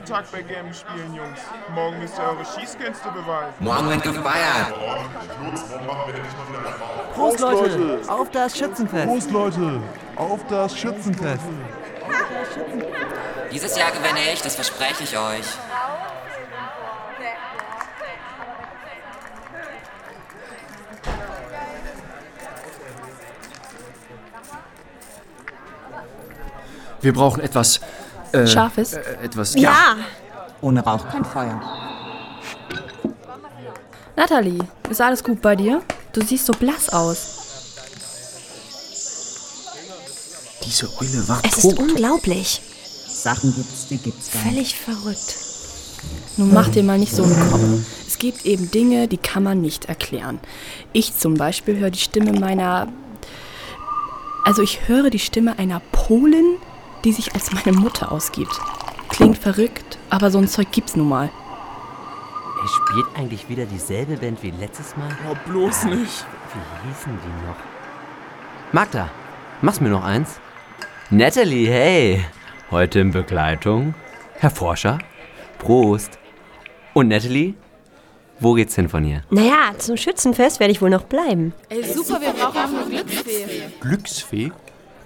Ganzen 0.00 0.12
Tag 0.12 0.32
bei 0.32 0.42
Games 0.42 0.80
spielen, 0.80 1.14
Jungs. 1.14 1.38
Morgen 1.74 1.98
müsst 1.98 2.18
ihr 2.18 2.24
eure 2.24 2.44
Schießkünste 2.44 3.10
beweisen. 3.10 3.54
Morgen 3.60 3.90
wird 3.90 4.02
gefeiert. 4.02 4.74
Prost, 7.14 7.40
Leute! 7.40 8.00
Auf 8.08 8.30
das 8.30 8.56
Schützenfest! 8.56 9.06
Prost, 9.06 9.30
Leute! 9.30 9.80
Auf 10.16 10.40
das 10.48 10.78
Schützenfest! 10.78 11.42
Dieses 13.52 13.76
Jahr 13.76 13.90
gewinne 13.90 14.32
ich, 14.32 14.42
das 14.42 14.54
verspreche 14.54 15.04
ich 15.04 15.16
euch. 15.16 15.46
Wir 27.02 27.14
brauchen 27.14 27.40
etwas. 27.40 27.80
Äh, 28.32 28.46
Scharfes? 28.46 28.94
Äh, 28.94 29.02
etwas. 29.22 29.54
Ja. 29.54 29.96
Ohne 30.60 30.80
Rauch 30.84 31.08
kein 31.08 31.24
Feuer. 31.24 31.60
Natalie, 34.16 34.58
ist 34.88 35.00
alles 35.00 35.24
gut 35.24 35.40
bei 35.40 35.56
dir? 35.56 35.82
Du 36.12 36.22
siehst 36.22 36.46
so 36.46 36.52
blass 36.52 36.88
aus. 36.90 37.36
Diese 40.64 40.86
Eule 41.00 41.28
war 41.28 41.40
Es 41.44 41.62
tot. 41.62 41.72
ist 41.72 41.78
unglaublich. 41.78 42.60
Sachen 43.08 43.54
gibt's, 43.54 43.86
die 43.88 43.96
gibt's 43.98 44.30
gar 44.32 44.44
nicht. 44.52 44.76
Völlig 44.76 44.76
verrückt. 44.78 45.36
Nun 46.36 46.52
mach 46.54 46.68
dir 46.68 46.82
mal 46.82 46.98
nicht 46.98 47.14
so 47.14 47.22
einen 47.24 47.50
Kopf. 47.50 47.60
Es 48.06 48.18
gibt 48.18 48.44
eben 48.46 48.70
Dinge, 48.70 49.08
die 49.08 49.16
kann 49.18 49.42
man 49.42 49.60
nicht 49.60 49.86
erklären. 49.86 50.38
Ich 50.92 51.16
zum 51.16 51.34
Beispiel 51.34 51.78
höre 51.78 51.90
die 51.90 51.98
Stimme 51.98 52.32
meiner. 52.38 52.88
Also 54.44 54.62
ich 54.62 54.88
höre 54.88 55.10
die 55.10 55.18
Stimme 55.18 55.58
einer 55.58 55.80
Polin, 55.92 56.56
die 57.04 57.12
sich 57.12 57.34
als 57.34 57.52
meine 57.52 57.76
Mutter 57.76 58.12
ausgibt. 58.12 58.58
Klingt 59.08 59.38
verrückt, 59.38 59.98
aber 60.08 60.30
so 60.30 60.38
ein 60.38 60.48
Zeug 60.48 60.70
gibt's 60.72 60.96
nun 60.96 61.08
mal. 61.08 61.30
Er 62.62 62.68
spielt 62.68 63.06
eigentlich 63.16 63.48
wieder 63.48 63.64
dieselbe 63.64 64.16
Band 64.16 64.42
wie 64.42 64.50
letztes 64.50 64.96
Mal? 64.96 65.08
Oh, 65.30 65.36
bloß 65.50 65.84
nicht. 65.84 66.26
Wie 66.52 66.88
hießen 66.88 67.18
die 67.24 67.46
noch? 67.46 67.56
Magda, 68.72 69.08
machst 69.62 69.80
mir 69.80 69.88
noch 69.88 70.04
eins? 70.04 70.40
Natalie, 71.10 71.68
hey! 71.68 72.24
Heute 72.70 73.00
in 73.00 73.10
Begleitung 73.10 73.94
Herr 74.40 74.50
Forscher. 74.50 74.98
Prost. 75.58 76.18
Und 76.94 77.08
Natalie, 77.08 77.54
wo 78.38 78.54
geht's 78.54 78.74
hin 78.74 78.88
von 78.88 79.04
hier? 79.04 79.22
Naja, 79.28 79.72
zum 79.76 79.98
Schützenfest 79.98 80.60
werde 80.60 80.72
ich 80.72 80.80
wohl 80.80 80.88
noch 80.88 81.02
bleiben. 81.02 81.52
Ey, 81.68 81.84
super, 81.84 82.20
wir 82.20 82.32
brauchen 82.32 82.56
auch 82.56 82.86
eine 82.86 83.04
Glücksfee. 83.04 83.62
Glücksfee? 83.80 84.52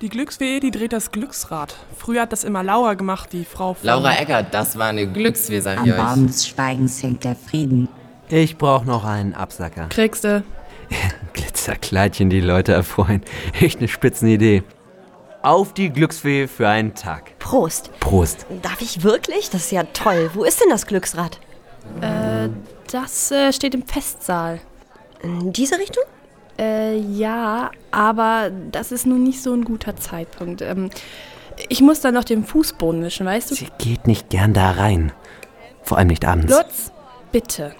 Die 0.05 0.11
Glücksfee, 0.11 0.61
die 0.61 0.71
dreht 0.71 0.93
das 0.93 1.13
Glücksrad. 1.13 1.75
Früher 1.97 2.21
hat 2.21 2.33
das 2.33 2.45
immer 2.45 2.63
Laura 2.63 2.93
gemacht, 2.93 3.33
die 3.33 3.47
Frau 3.47 3.73
von... 3.73 3.87
Laura 3.87 4.13
Eckert, 4.19 4.53
das 4.53 4.77
war 4.77 4.89
eine 4.89 5.11
Glücksfee, 5.11 5.61
sag 5.61 5.79
Am 5.79 5.87
ich 5.87 5.93
euch. 5.93 5.99
Baum 5.99 6.27
des 6.27 6.47
Schweigens 6.47 7.03
hängt 7.03 7.25
der 7.25 7.35
Frieden. 7.35 7.89
Ich 8.29 8.59
brauche 8.59 8.85
noch 8.85 9.07
einen 9.07 9.33
Absacker. 9.33 9.87
Kriegst 9.89 10.25
du. 10.25 10.45
Glitzerkleidchen, 11.33 12.29
die 12.29 12.43
Leute 12.43 12.75
erfreuen. 12.75 13.23
Echt 13.59 13.79
eine 13.79 13.89
Spitzenidee. 13.89 14.63
Auf 15.41 15.73
die 15.73 15.89
Glücksfee 15.89 16.49
für 16.49 16.69
einen 16.69 16.95
Tag. 16.95 17.39
Prost. 17.39 17.91
Prost. 18.01 18.45
Darf 18.61 18.83
ich 18.83 19.05
wirklich? 19.05 19.49
Das 19.49 19.63
ist 19.63 19.73
ja 19.73 19.85
toll. 19.85 20.31
Wo 20.35 20.45
ist 20.45 20.61
denn 20.61 20.69
das 20.69 20.87
Glücksrad? 20.87 21.41
Äh, 22.03 22.51
das 22.93 23.31
äh, 23.31 23.55
steht 23.55 23.75
im 23.75 23.87
Festsaal. 23.87 24.61
In 25.23 25.51
diese 25.55 25.79
Richtung? 25.79 26.05
Äh, 26.59 26.99
ja, 26.99 27.71
aber 27.91 28.51
das 28.71 28.93
ist 28.93 29.07
nun 29.07 29.25
nicht 29.25 29.43
so 29.43 29.53
ein 29.53 29.65
guter 29.65 29.97
Zeitpunkt. 29.97 30.63
Ähm, 30.63 30.91
ich 31.69 31.81
muss 31.81 32.01
dann 32.01 32.15
noch 32.15 32.25
den 32.25 32.45
Fußboden 32.45 33.03
wischen, 33.03 33.27
weißt 33.27 33.51
du? 33.51 33.55
Sie 33.55 33.69
geht 33.79 34.07
nicht 34.07 34.31
gern 34.31 34.53
da 34.53 34.73
rein. 34.73 35.13
Vor 35.83 35.99
allem 35.99 36.09
nicht 36.09 36.25
abends. 36.25 36.53
Lutz, 36.53 36.93
bitte. 37.33 37.73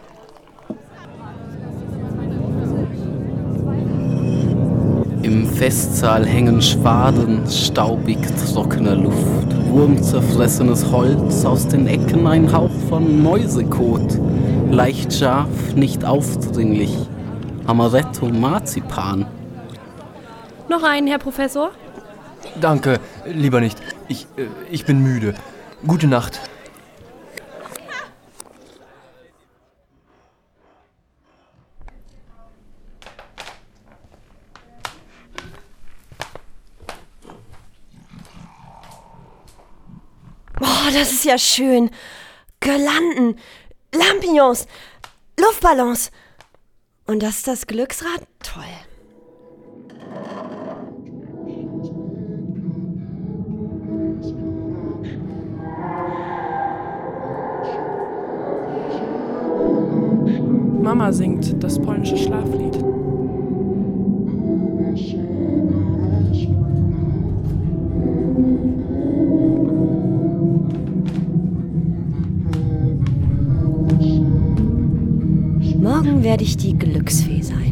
Im 5.23 5.47
Festsaal 5.47 6.27
hängen 6.27 6.61
Schwaden 6.61 7.49
staubig 7.49 8.19
trockener 8.53 8.95
Luft, 8.95 9.57
wurmzerfressenes 9.71 10.91
Holz, 10.93 11.47
aus 11.47 11.67
den 11.67 11.87
Ecken 11.87 12.27
ein 12.27 12.53
Hauch 12.53 12.71
von 12.91 13.23
Mäusekot, 13.23 14.21
leicht 14.71 15.15
scharf, 15.15 15.75
nicht 15.75 16.05
aufdringlich, 16.05 16.95
Amaretto 17.67 18.27
Marzipan. 18.27 19.27
Noch 20.69 20.83
einen, 20.83 21.07
Herr 21.07 21.19
Professor? 21.19 21.71
Danke, 22.61 23.01
lieber 23.25 23.61
nicht. 23.61 23.79
Ich, 24.07 24.27
äh, 24.37 24.49
ich 24.71 24.85
bin 24.85 25.03
müde. 25.03 25.35
Gute 25.87 26.07
Nacht. 26.07 26.41
Oh, 40.61 40.91
das 40.93 41.13
ist 41.13 41.25
ja 41.25 41.39
schön. 41.39 41.91
Girlanden, 42.61 43.39
Lampions, 43.95 44.67
Luftballons. 45.41 46.11
Und 47.07 47.23
das 47.23 47.37
ist 47.37 47.49
das 47.49 47.67
Glücksrad? 47.67 48.23
Toll. 48.43 48.65
Mama 60.83 61.13
singt 61.13 61.63
das 61.63 61.79
polnische 61.79 62.17
Schlaflied. 62.17 62.75
Morgen 76.05 76.23
werde 76.23 76.45
ich 76.45 76.59
die 76.59 76.77
Glücksfee 76.77 77.41
sein. 77.41 77.64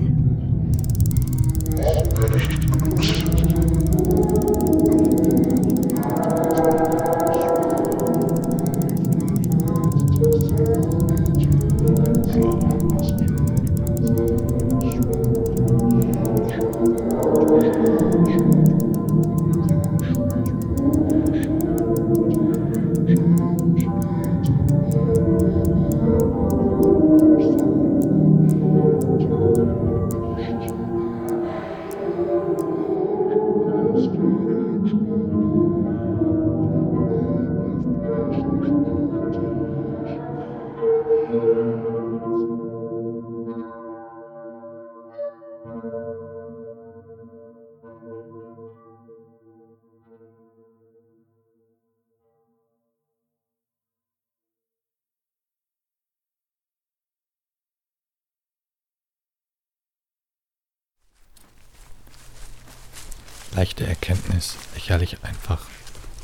Leichte 63.63 63.87
Erkenntnis, 63.87 64.57
lächerlich 64.75 65.19
einfach. 65.23 65.67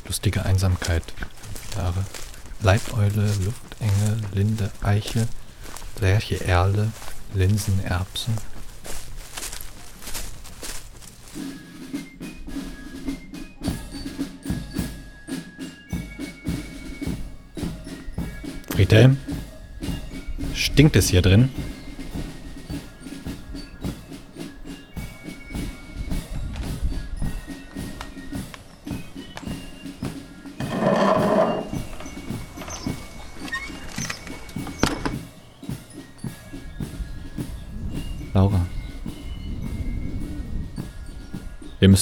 Lustige 0.05 0.43
Einsamkeit, 0.43 1.03
Jahre. 1.73 2.05
Leibeule, 2.61 3.31
Luftenge, 3.45 4.17
Linde, 4.33 4.69
Eiche, 4.81 5.25
Lerche, 6.01 6.43
Erle, 6.43 6.91
Linsen, 7.33 7.81
Erbsen. 7.85 8.33
Friedhelm? 18.69 19.17
Stinkt 20.53 20.97
es 20.97 21.07
hier 21.07 21.21
drin? 21.21 21.49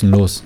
Müssen 0.03 0.11
los. 0.11 0.43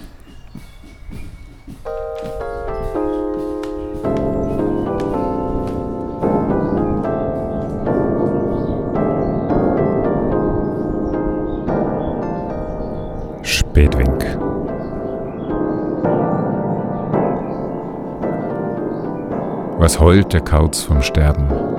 Spätwink. 13.42 14.26
Was 19.80 20.00
heult 20.00 20.32
der 20.32 20.42
Kauz 20.42 20.84
vom 20.84 21.02
Sterben? 21.02 21.71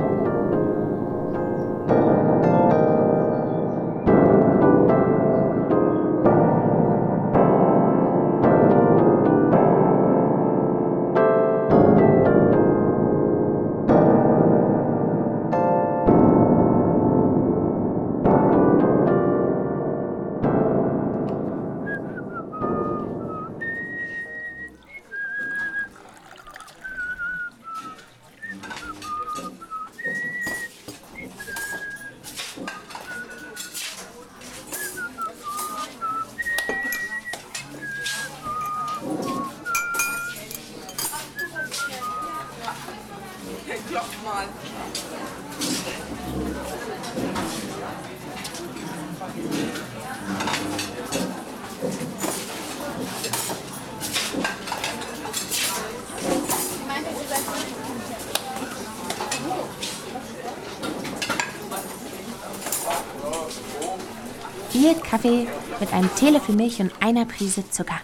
Prise 67.36 67.68
Zucker. 67.70 68.00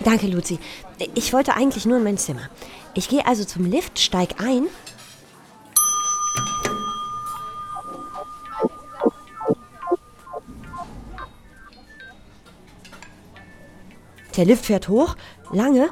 Danke, 0.00 0.26
Luzi. 0.28 0.58
Ich 1.14 1.32
wollte 1.32 1.54
eigentlich 1.54 1.84
nur 1.84 1.98
in 1.98 2.04
mein 2.04 2.18
Zimmer. 2.18 2.48
Ich 2.94 3.08
gehe 3.08 3.26
also 3.26 3.44
zum 3.44 3.64
Lift, 3.64 3.98
steig 3.98 4.40
ein. 4.40 4.66
Der 14.36 14.44
Lift 14.44 14.66
fährt 14.66 14.88
hoch, 14.88 15.16
lange. 15.50 15.90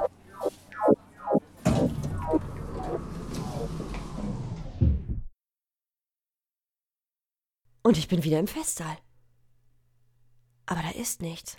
Und 7.82 7.98
ich 7.98 8.08
bin 8.08 8.22
wieder 8.24 8.38
im 8.38 8.46
Festsaal. 8.46 8.96
Aber 10.66 10.82
da 10.82 10.90
ist 10.90 11.22
nichts. 11.22 11.56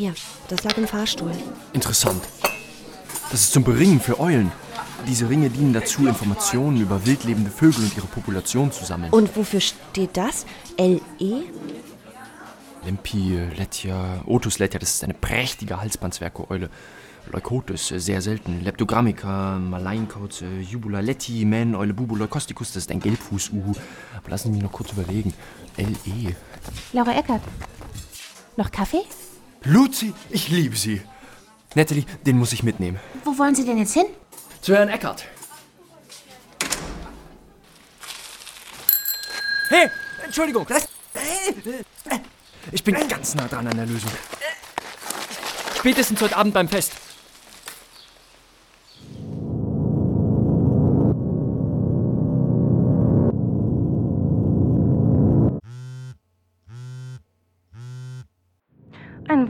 Hier, 0.00 0.14
das 0.48 0.64
lag 0.64 0.78
im 0.78 0.88
Fahrstuhl. 0.88 1.30
Interessant. 1.74 2.22
Das 3.30 3.42
ist 3.42 3.52
zum 3.52 3.64
Beringen 3.64 4.00
für 4.00 4.18
Eulen. 4.18 4.50
Diese 5.06 5.28
Ringe 5.28 5.50
dienen 5.50 5.74
dazu, 5.74 6.06
Informationen 6.06 6.80
über 6.80 7.04
wildlebende 7.04 7.50
Vögel 7.50 7.84
und 7.84 7.94
ihre 7.94 8.06
Population 8.06 8.72
zu 8.72 8.86
sammeln. 8.86 9.12
Und 9.12 9.36
wofür 9.36 9.60
steht 9.60 10.16
das? 10.16 10.46
E? 10.78 11.00
LE? 11.18 11.42
Lempi, 12.86 13.40
Lettia, 13.54 14.22
Otus 14.24 14.58
Lettia, 14.58 14.80
das 14.80 14.94
ist 14.94 15.04
eine 15.04 15.12
prächtige 15.12 15.78
Halsbandswerke-Eule. 15.82 16.70
Leucotis, 17.30 17.90
äh, 17.90 18.00
sehr 18.00 18.22
selten. 18.22 18.64
Leptogrammica, 18.64 19.58
Maleinkauz, 19.58 20.42
Jubula 20.62 21.00
letti, 21.00 21.44
Man, 21.44 21.74
Eule 21.74 21.92
Bubu, 21.92 22.16
Leucosticus, 22.16 22.68
das 22.68 22.84
ist 22.84 22.90
ein 22.90 23.00
Gelbfuß-Uhu. 23.00 23.74
Aber 24.16 24.30
lassen 24.30 24.48
Sie 24.48 24.54
mich 24.54 24.62
noch 24.62 24.72
kurz 24.72 24.92
überlegen. 24.92 25.34
LE. 25.76 26.34
Laura 26.94 27.18
Eckert. 27.18 27.42
Noch 28.56 28.70
Kaffee? 28.70 29.02
Luzi, 29.64 30.14
ich 30.30 30.48
liebe 30.48 30.76
Sie. 30.76 31.02
Natalie, 31.74 32.04
den 32.26 32.38
muss 32.38 32.52
ich 32.52 32.62
mitnehmen. 32.62 32.98
Wo 33.24 33.36
wollen 33.36 33.54
Sie 33.54 33.64
denn 33.64 33.78
jetzt 33.78 33.94
hin? 33.94 34.06
Zu 34.60 34.74
Herrn 34.74 34.88
Eckert. 34.88 35.24
Hey, 39.68 39.88
Entschuldigung. 40.24 40.66
Das, 40.68 40.88
ich 42.72 42.82
bin 42.82 42.96
ganz 43.08 43.34
nah 43.34 43.46
dran 43.46 43.66
an 43.66 43.76
der 43.76 43.86
Lösung. 43.86 44.10
Spätestens 45.78 46.20
heute 46.20 46.36
Abend 46.36 46.54
beim 46.54 46.68
Fest. 46.68 46.92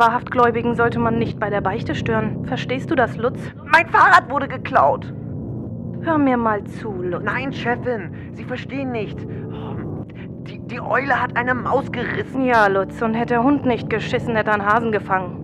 Wahrhaft 0.01 0.31
Gläubigen 0.31 0.75
sollte 0.75 0.99
man 0.99 1.19
nicht 1.19 1.39
bei 1.39 1.51
der 1.51 1.61
Beichte 1.61 1.95
stören. 1.95 2.47
Verstehst 2.47 2.91
du 2.91 2.95
das, 2.95 3.17
Lutz? 3.19 3.39
Mein 3.71 3.87
Fahrrad 3.89 4.31
wurde 4.31 4.49
geklaut. 4.49 5.13
Hör 6.01 6.17
mir 6.17 6.39
mal 6.39 6.65
zu, 6.65 6.91
Lutz. 6.91 7.23
Nein, 7.23 7.53
Chefin, 7.53 8.33
Sie 8.33 8.45
verstehen 8.45 8.91
nicht. 8.93 9.19
Die, 10.47 10.59
die 10.59 10.81
Eule 10.81 11.21
hat 11.21 11.37
eine 11.37 11.55
Maus 11.55 11.93
gerissen. 11.93 12.47
Ja, 12.47 12.67
Lutz, 12.67 13.03
und 13.03 13.13
hätte 13.15 13.35
der 13.35 13.45
Hund 13.45 13.67
nicht 13.67 13.91
geschissen, 13.91 14.35
hätte 14.35 14.51
er 14.51 14.55
einen 14.55 14.65
Hasen 14.67 14.91
gefangen. 14.91 15.37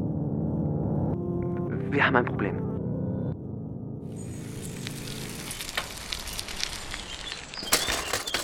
Wir 1.92 2.06
haben 2.06 2.16
ein 2.16 2.24
Problem. 2.24 2.62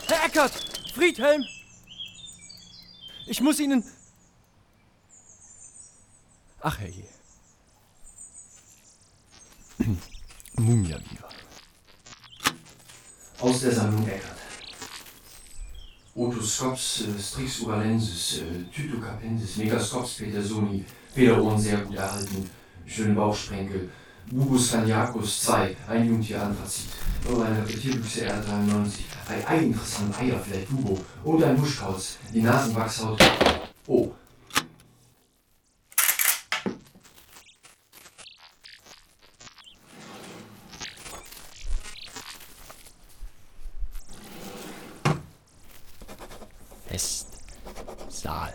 Herr 0.09 0.27
Eckert! 0.27 0.53
Friedhelm! 0.95 1.43
Ich 3.27 3.41
muss 3.41 3.59
Ihnen. 3.59 3.83
Ach 6.65 6.79
herrje. 6.79 7.05
Mumia 10.57 10.97
Viva. 10.97 11.29
Aus 13.41 13.61
der 13.61 13.73
Sammlung 13.73 14.07
Eckert. 14.07 14.39
Otoscops, 16.15 17.01
äh, 17.01 17.21
Strix 17.21 17.61
uralensis, 17.61 18.43
äh, 18.43 18.63
Tytocapensis, 18.73 19.57
Megascops 19.57 20.15
petersoni, 20.19 20.85
Federohren 21.13 21.59
sehr 21.59 21.79
gut 21.79 21.97
erhalten, 21.97 22.49
schöne 22.87 23.15
Bauchsprenkel, 23.15 23.91
Bubus 24.31 24.71
caniacus 24.71 25.41
2, 25.41 25.77
ein 25.89 26.07
Jungtier 26.07 26.43
Anthrazit, 26.43 26.91
oh, 27.29 27.41
eine 27.41 27.59
Repetierbüchse 27.59 28.29
R93, 28.29 29.01
ein 29.29 29.47
Ei 29.47 29.59
interessant, 29.65 30.17
Eierfleck, 30.17 30.69
Bubo 30.69 31.03
und 31.25 31.43
ein 31.43 31.57
Buschkauz, 31.57 32.19
die 32.33 32.43
Nasenwachshaut. 32.43 33.19
Oh. 33.87 34.13
Festsaal. 46.93 48.53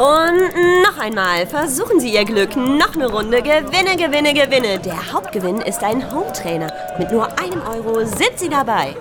Und 0.00 0.82
noch 0.82 0.98
einmal, 0.98 1.46
versuchen 1.46 2.00
Sie 2.00 2.14
Ihr 2.14 2.24
Glück. 2.24 2.56
Noch 2.56 2.94
eine 2.94 3.06
Runde. 3.06 3.42
Gewinne, 3.42 3.98
gewinne, 3.98 4.32
gewinne. 4.32 4.78
Der 4.78 5.12
Hauptgewinn 5.12 5.60
ist 5.60 5.84
ein 5.84 6.10
Hometrainer. 6.10 6.72
Mit 6.98 7.12
nur 7.12 7.26
einem 7.38 7.60
Euro 7.70 8.06
sind 8.06 8.32
Sie 8.36 8.48
dabei. 8.48 8.96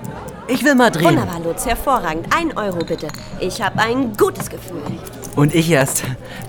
Ich 0.49 0.61
will 0.61 0.75
mal 0.75 0.91
drehen. 0.91 1.05
Wunderbar, 1.05 1.39
Lutz. 1.39 1.65
Hervorragend. 1.65 2.27
Ein 2.35 2.57
Euro 2.57 2.79
bitte. 2.83 3.07
Ich 3.39 3.61
habe 3.61 3.79
ein 3.79 4.17
gutes 4.17 4.49
Gefühl. 4.49 4.81
Und 5.37 5.55
ich 5.55 5.71
erst. 5.71 6.03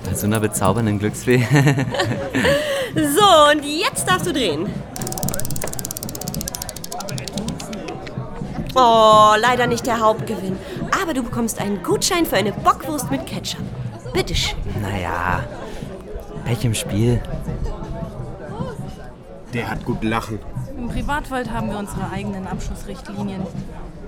Bei 0.05 0.15
so 0.17 0.27
einer 0.27 0.41
bezaubernden 0.41 0.99
Glücksfee. 0.99 1.47
So, 2.93 3.53
und 3.53 3.65
jetzt 3.65 4.09
darfst 4.09 4.27
du 4.27 4.33
drehen. 4.33 4.69
Oh, 8.75 9.35
leider 9.39 9.69
nicht 9.69 9.87
der 9.87 10.01
Hauptgewinn. 10.01 10.59
Aber 11.01 11.15
du 11.15 11.23
bekommst 11.23 11.61
einen 11.61 11.85
Gutschein 11.85 12.27
für 12.27 12.35
eine 12.35 12.51
Bockwurst 12.51 13.13
mit 13.13 13.27
Ketchup. 13.27 13.61
Bitteschön. 14.13 14.59
naja, 14.81 15.45
Pech 16.45 16.65
im 16.65 16.75
Spiel. 16.75 17.21
Der 19.55 19.71
hat 19.71 19.85
gut 19.85 20.03
lachen. 20.05 20.39
Im 20.77 20.89
Privatwald 20.89 21.51
haben 21.51 21.71
wir 21.71 21.79
unsere 21.79 22.11
eigenen 22.11 22.47
Abschussrichtlinien. 22.47 23.43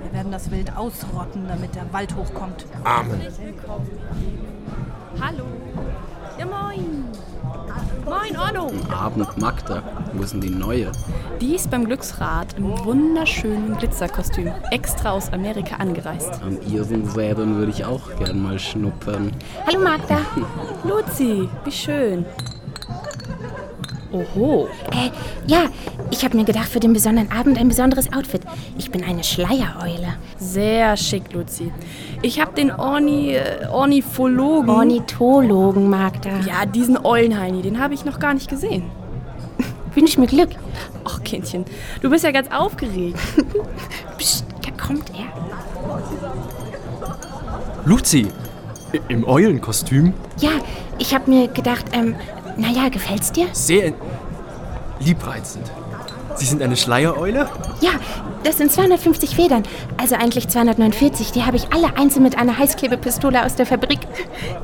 Wir 0.02 0.12
werden 0.12 0.32
das 0.32 0.50
Wild 0.50 0.76
ausrotten, 0.76 1.46
damit 1.48 1.74
der 1.74 1.92
Wald 1.92 2.14
hochkommt. 2.16 2.66
Amen. 2.84 3.20
Hallo. 5.20 5.44
Ja, 6.38 6.46
moin. 6.46 7.04
Moin, 8.12 8.36
Ordnung. 8.36 8.92
Abend 8.92 9.38
Magda. 9.38 9.82
Wo 10.12 10.22
ist 10.22 10.34
denn 10.34 10.42
die 10.42 10.50
neue? 10.50 10.92
Die 11.40 11.54
ist 11.54 11.70
beim 11.70 11.86
Glücksrad 11.86 12.58
im 12.58 12.84
wunderschönen 12.84 13.74
Glitzerkostüm, 13.78 14.52
extra 14.70 15.12
aus 15.12 15.32
Amerika 15.32 15.76
angereist. 15.76 16.30
An 16.42 16.58
ihren 16.70 17.08
Säbeln 17.08 17.56
würde 17.56 17.72
ich 17.72 17.86
auch 17.86 18.14
gern 18.18 18.42
mal 18.42 18.58
schnuppern. 18.58 19.32
Hallo 19.66 19.78
Magda. 19.82 20.18
Luzi, 20.84 21.48
wie 21.64 21.72
schön. 21.72 22.26
Oho. 24.12 24.68
Äh, 24.90 25.10
ja, 25.46 25.70
ich 26.12 26.24
habe 26.24 26.36
mir 26.36 26.44
gedacht, 26.44 26.68
für 26.68 26.78
den 26.78 26.92
besonderen 26.92 27.32
Abend 27.32 27.58
ein 27.58 27.68
besonderes 27.68 28.12
Outfit. 28.12 28.42
Ich 28.76 28.90
bin 28.90 29.02
eine 29.02 29.24
Schleiereule. 29.24 30.14
Sehr 30.38 30.96
schick, 30.96 31.32
Luzi. 31.32 31.72
Ich 32.20 32.38
habe 32.38 32.52
den 32.54 32.70
Orni, 32.70 33.34
äh, 33.34 33.66
Ornithologen. 33.68 34.68
Ornithologen, 34.68 35.88
Magda. 35.88 36.30
Ja, 36.46 36.66
diesen 36.66 37.02
Eulenheini, 37.04 37.62
den 37.62 37.80
habe 37.80 37.94
ich 37.94 38.04
noch 38.04 38.20
gar 38.20 38.34
nicht 38.34 38.48
gesehen. 38.48 38.84
Wünsch 39.94 40.18
mir 40.18 40.26
Glück. 40.26 40.50
Ach, 41.04 41.22
Kindchen, 41.24 41.64
du 42.02 42.10
bist 42.10 42.24
ja 42.24 42.30
ganz 42.30 42.48
aufgeregt. 42.52 43.18
Psst, 44.18 44.44
da 44.64 44.70
kommt 44.84 45.10
er. 45.10 45.32
Luzi, 47.86 48.28
Im 49.08 49.26
Eulenkostüm? 49.26 50.12
Ja, 50.38 50.50
ich 50.98 51.14
habe 51.14 51.30
mir 51.30 51.48
gedacht, 51.48 51.86
ähm, 51.92 52.14
naja, 52.58 52.90
gefällt's 52.90 53.32
dir? 53.32 53.46
Sehr 53.52 53.94
liebreizend. 55.00 55.72
Sie 56.36 56.46
sind 56.46 56.62
eine 56.62 56.76
Schleiereule? 56.76 57.48
Ja, 57.80 57.90
das 58.44 58.58
sind 58.58 58.72
250 58.72 59.36
Federn. 59.36 59.62
Also 59.96 60.14
eigentlich 60.16 60.48
249. 60.48 61.32
Die 61.32 61.44
habe 61.44 61.56
ich 61.56 61.72
alle 61.72 61.96
einzeln 61.96 62.22
mit 62.22 62.36
einer 62.38 62.58
Heißklebepistole 62.58 63.44
aus 63.44 63.54
der 63.54 63.66
Fabrik. 63.66 64.00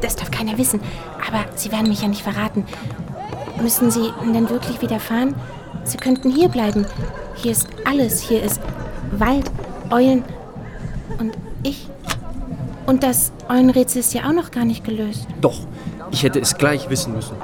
Das 0.00 0.16
darf 0.16 0.30
keiner 0.30 0.58
wissen. 0.58 0.80
Aber 1.26 1.44
Sie 1.54 1.70
werden 1.70 1.88
mich 1.88 2.02
ja 2.02 2.08
nicht 2.08 2.22
verraten. 2.22 2.66
Müssen 3.60 3.90
Sie 3.90 4.12
denn 4.34 4.48
wirklich 4.50 4.80
wieder 4.82 5.00
fahren? 5.00 5.34
Sie 5.84 5.96
könnten 5.96 6.30
hier 6.30 6.48
bleiben. 6.48 6.86
Hier 7.34 7.52
ist 7.52 7.68
alles. 7.84 8.20
Hier 8.20 8.42
ist 8.42 8.60
Wald, 9.12 9.50
Eulen 9.90 10.24
und 11.18 11.32
ich. 11.62 11.88
Und 12.86 13.02
das 13.02 13.32
Eulenrätsel 13.48 14.00
ist 14.00 14.14
ja 14.14 14.22
auch 14.28 14.32
noch 14.32 14.50
gar 14.50 14.64
nicht 14.64 14.84
gelöst. 14.84 15.26
Doch, 15.40 15.60
ich 16.10 16.22
hätte 16.22 16.40
es 16.40 16.56
gleich 16.56 16.88
wissen 16.88 17.14
müssen. 17.14 17.36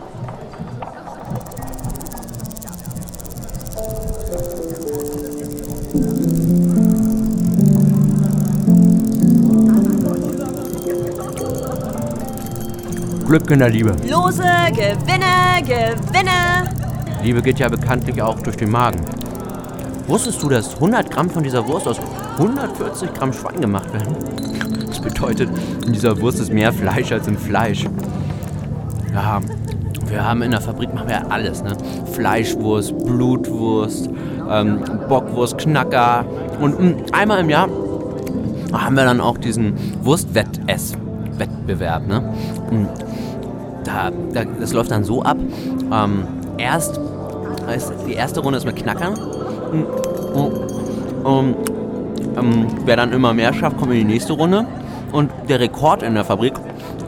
Glück 13.35 13.51
in 13.51 13.59
der 13.59 13.69
Liebe. 13.69 13.91
Lose, 14.09 14.45
Gewinne, 14.69 15.61
Gewinne. 15.63 16.71
Liebe 17.21 17.43
geht 17.43 17.59
ja 17.59 17.69
bekanntlich 17.69 18.23
auch 18.23 18.39
durch 18.39 18.57
den 18.57 18.71
Magen. 18.71 19.01
Wusstest 20.07 20.41
du, 20.41 20.49
dass 20.49 20.75
100 20.75 21.11
Gramm 21.11 21.29
von 21.29 21.43
dieser 21.43 21.67
Wurst 21.67 21.89
aus 21.89 21.99
140 22.39 23.13
Gramm 23.13 23.33
Schwein 23.33 23.61
gemacht 23.61 23.93
werden? 23.93 24.15
Das 24.87 25.01
bedeutet, 25.01 25.51
in 25.85 25.93
dieser 25.93 26.21
Wurst 26.21 26.39
ist 26.39 26.53
mehr 26.53 26.73
Fleisch 26.73 27.11
als 27.11 27.27
im 27.27 27.37
Fleisch. 27.37 27.87
Ja, 29.13 29.41
wir 30.07 30.25
haben 30.25 30.43
in 30.43 30.53
der 30.53 30.61
Fabrik 30.61 30.95
machen 30.95 31.09
wir 31.09 31.33
alles, 31.33 31.65
ne? 31.65 31.77
Fleischwurst, 32.13 32.97
Blutwurst, 33.05 34.11
ähm, 34.49 34.79
Bockwurst, 35.09 35.59
Knacker 35.59 36.25
und 36.61 36.81
mh, 36.81 36.95
einmal 37.11 37.41
im 37.41 37.51
Jahr 37.51 37.69
haben 38.73 38.95
wir 38.95 39.05
dann 39.05 39.21
auch 39.21 39.39
diesen 39.39 39.75
Wurstwettess-Wettbewerb, 40.05 42.07
ne? 42.07 42.33
Und 42.71 42.89
da, 43.85 44.11
da, 44.33 44.45
das 44.45 44.73
läuft 44.73 44.91
dann 44.91 45.05
so 45.05 45.23
ab. 45.23 45.37
Ähm, 45.93 46.27
erst 46.59 47.01
ist, 47.75 47.93
die 48.07 48.15
erste 48.15 48.41
Runde 48.41 48.59
ist 48.59 48.65
mit 48.65 48.77
Knackern. 48.77 49.15
Und, 50.35 50.53
und, 51.25 51.57
ähm, 52.37 52.67
wer 52.85 52.97
dann 52.97 53.13
immer 53.13 53.33
mehr 53.33 53.53
schafft, 53.53 53.79
kommt 53.79 53.93
in 53.93 53.99
die 53.99 54.05
nächste 54.05 54.33
Runde. 54.33 54.67
Und 55.13 55.31
der 55.49 55.61
Rekord 55.61 56.03
in 56.03 56.15
der 56.15 56.25
Fabrik, 56.25 56.55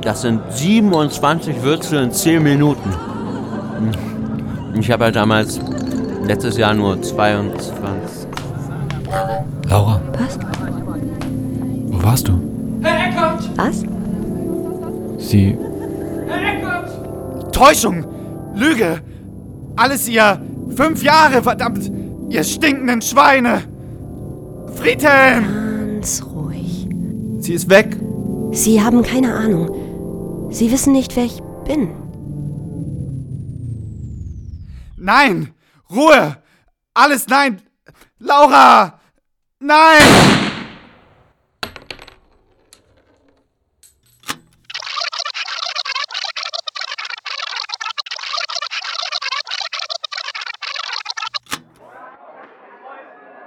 das 0.02 0.22
sind 0.22 0.40
27 0.50 1.62
Würzel 1.62 2.04
in 2.04 2.12
10 2.12 2.42
Minuten. 2.42 2.94
Ich 4.78 4.90
habe 4.90 5.04
halt 5.04 5.16
damals 5.16 5.60
letztes 6.24 6.56
Jahr 6.56 6.74
nur 6.74 7.00
22. 7.00 7.72
Laura, 9.68 10.00
Was? 10.12 10.38
wo 11.88 12.02
warst 12.02 12.28
du? 12.28 12.40
Herr 12.82 13.08
Eckert! 13.08 13.50
Was? 13.56 13.84
Sie. 15.18 15.58
Täuschung! 17.56 18.04
Lüge! 18.54 19.02
Alles 19.76 20.06
ihr 20.08 20.42
fünf 20.76 21.02
Jahre, 21.02 21.42
verdammt! 21.42 21.90
Ihr 22.28 22.44
stinkenden 22.44 23.00
Schweine! 23.00 23.62
Friedhelm! 24.74 25.94
Ganz 25.94 26.22
ruhig. 26.22 26.86
Sie 27.38 27.54
ist 27.54 27.70
weg! 27.70 27.96
Sie 28.52 28.82
haben 28.82 29.02
keine 29.02 29.32
Ahnung. 29.34 30.50
Sie 30.52 30.70
wissen 30.70 30.92
nicht, 30.92 31.16
wer 31.16 31.24
ich 31.24 31.40
bin. 31.64 31.88
Nein! 34.98 35.54
Ruhe! 35.90 36.36
Alles 36.92 37.26
nein! 37.26 37.62
Laura! 38.18 39.00
Nein! 39.60 40.45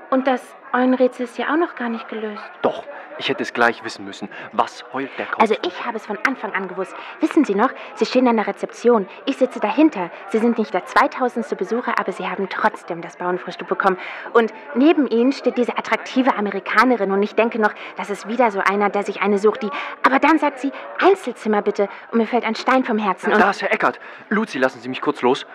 Und 0.10 0.28
das 0.28 0.42
Eulenrätsel 0.74 1.26
ist 1.26 1.38
ja 1.38 1.52
auch 1.54 1.58
noch 1.58 1.76
gar 1.76 1.90
nicht 1.90 2.08
gelöst. 2.10 2.44
Doch, 2.62 2.84
ich 3.20 3.30
hätte 3.30 3.44
es 3.44 3.54
gleich 3.54 3.84
wissen 3.84 4.06
müssen. 4.06 4.30
Was 4.54 4.84
heult 4.94 5.12
der 5.18 5.26
Kauz? 5.26 5.42
Also 5.42 5.56
ich 5.66 5.86
habe 5.86 5.98
es 5.98 6.06
von 6.06 6.18
Anfang 6.26 6.54
an 6.54 6.68
gewusst. 6.68 6.96
Wissen 7.20 7.46
Sie 7.46 7.54
noch, 7.54 7.70
Sie 7.96 8.06
stehen 8.06 8.28
an 8.28 8.38
der 8.38 8.48
Rezeption. 8.48 9.08
Ich 9.26 9.38
sitze 9.38 9.60
dahinter. 9.60 10.10
Sie 10.30 10.40
sind 10.40 10.58
nicht 10.58 10.74
der 10.74 10.86
2000. 10.86 11.58
Besucher, 11.58 12.00
aber 12.00 12.12
Sie 12.12 12.28
haben 12.28 12.48
trotzdem 12.50 13.02
das 13.02 13.18
Bauernfrühstück 13.18 13.68
bekommen. 13.68 13.98
Und 14.34 14.54
neben 14.74 15.06
Ihnen 15.08 15.32
steht 15.32 15.58
diese 15.58 15.78
attraktive 15.78 16.36
Amerikanerin. 16.36 17.12
Und 17.12 17.22
ich 17.22 17.36
denke 17.36 17.60
noch, 17.60 17.74
das 17.98 18.10
ist 18.10 18.28
wieder 18.28 18.50
so 18.52 18.60
einer, 18.60 18.90
der 18.90 19.04
sich 19.04 19.22
eine 19.22 19.38
sucht, 19.38 19.64
die... 19.64 19.70
Aber 20.04 20.20
dann 20.20 20.40
sagt 20.40 20.60
sie, 20.60 20.72
Einzelzimmer 21.00 21.62
bitte. 21.62 21.88
Und 22.12 22.20
mir 22.20 22.28
fällt 22.28 22.46
ein 22.46 22.56
Stein 22.56 22.84
vom 22.84 22.98
Herzen. 22.98 23.34
Und 23.34 23.40
Da 23.40 23.50
ist 23.52 23.62
Herr 23.62 23.74
Eckert. 23.74 24.00
Luzi, 24.30 24.58
lassen 24.58 24.80
Sie 24.80 24.90
mich 24.90 25.02
kurz 25.02 25.22
los. 25.22 25.46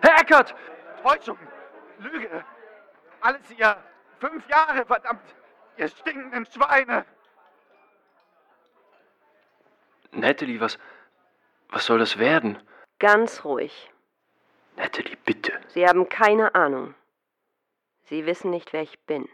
Herr 0.00 0.20
Eckert! 0.20 0.54
Täuschung! 1.02 1.38
Lüge! 1.98 2.44
Alles 3.20 3.50
ihr 3.56 3.76
fünf 4.20 4.48
Jahre, 4.48 4.84
verdammt! 4.86 5.22
Ihr 5.76 5.88
stinkenden 5.88 6.46
Schweine! 6.46 7.04
Natalie, 10.12 10.60
was. 10.60 10.78
Was 11.70 11.86
soll 11.86 11.98
das 11.98 12.18
werden? 12.18 12.58
Ganz 12.98 13.44
ruhig. 13.44 13.90
Natalie, 14.76 15.16
bitte. 15.24 15.52
Sie 15.68 15.86
haben 15.86 16.08
keine 16.08 16.54
Ahnung. 16.54 16.94
Sie 18.04 18.24
wissen 18.24 18.50
nicht, 18.50 18.72
wer 18.72 18.82
ich 18.82 18.98
bin. 19.00 19.28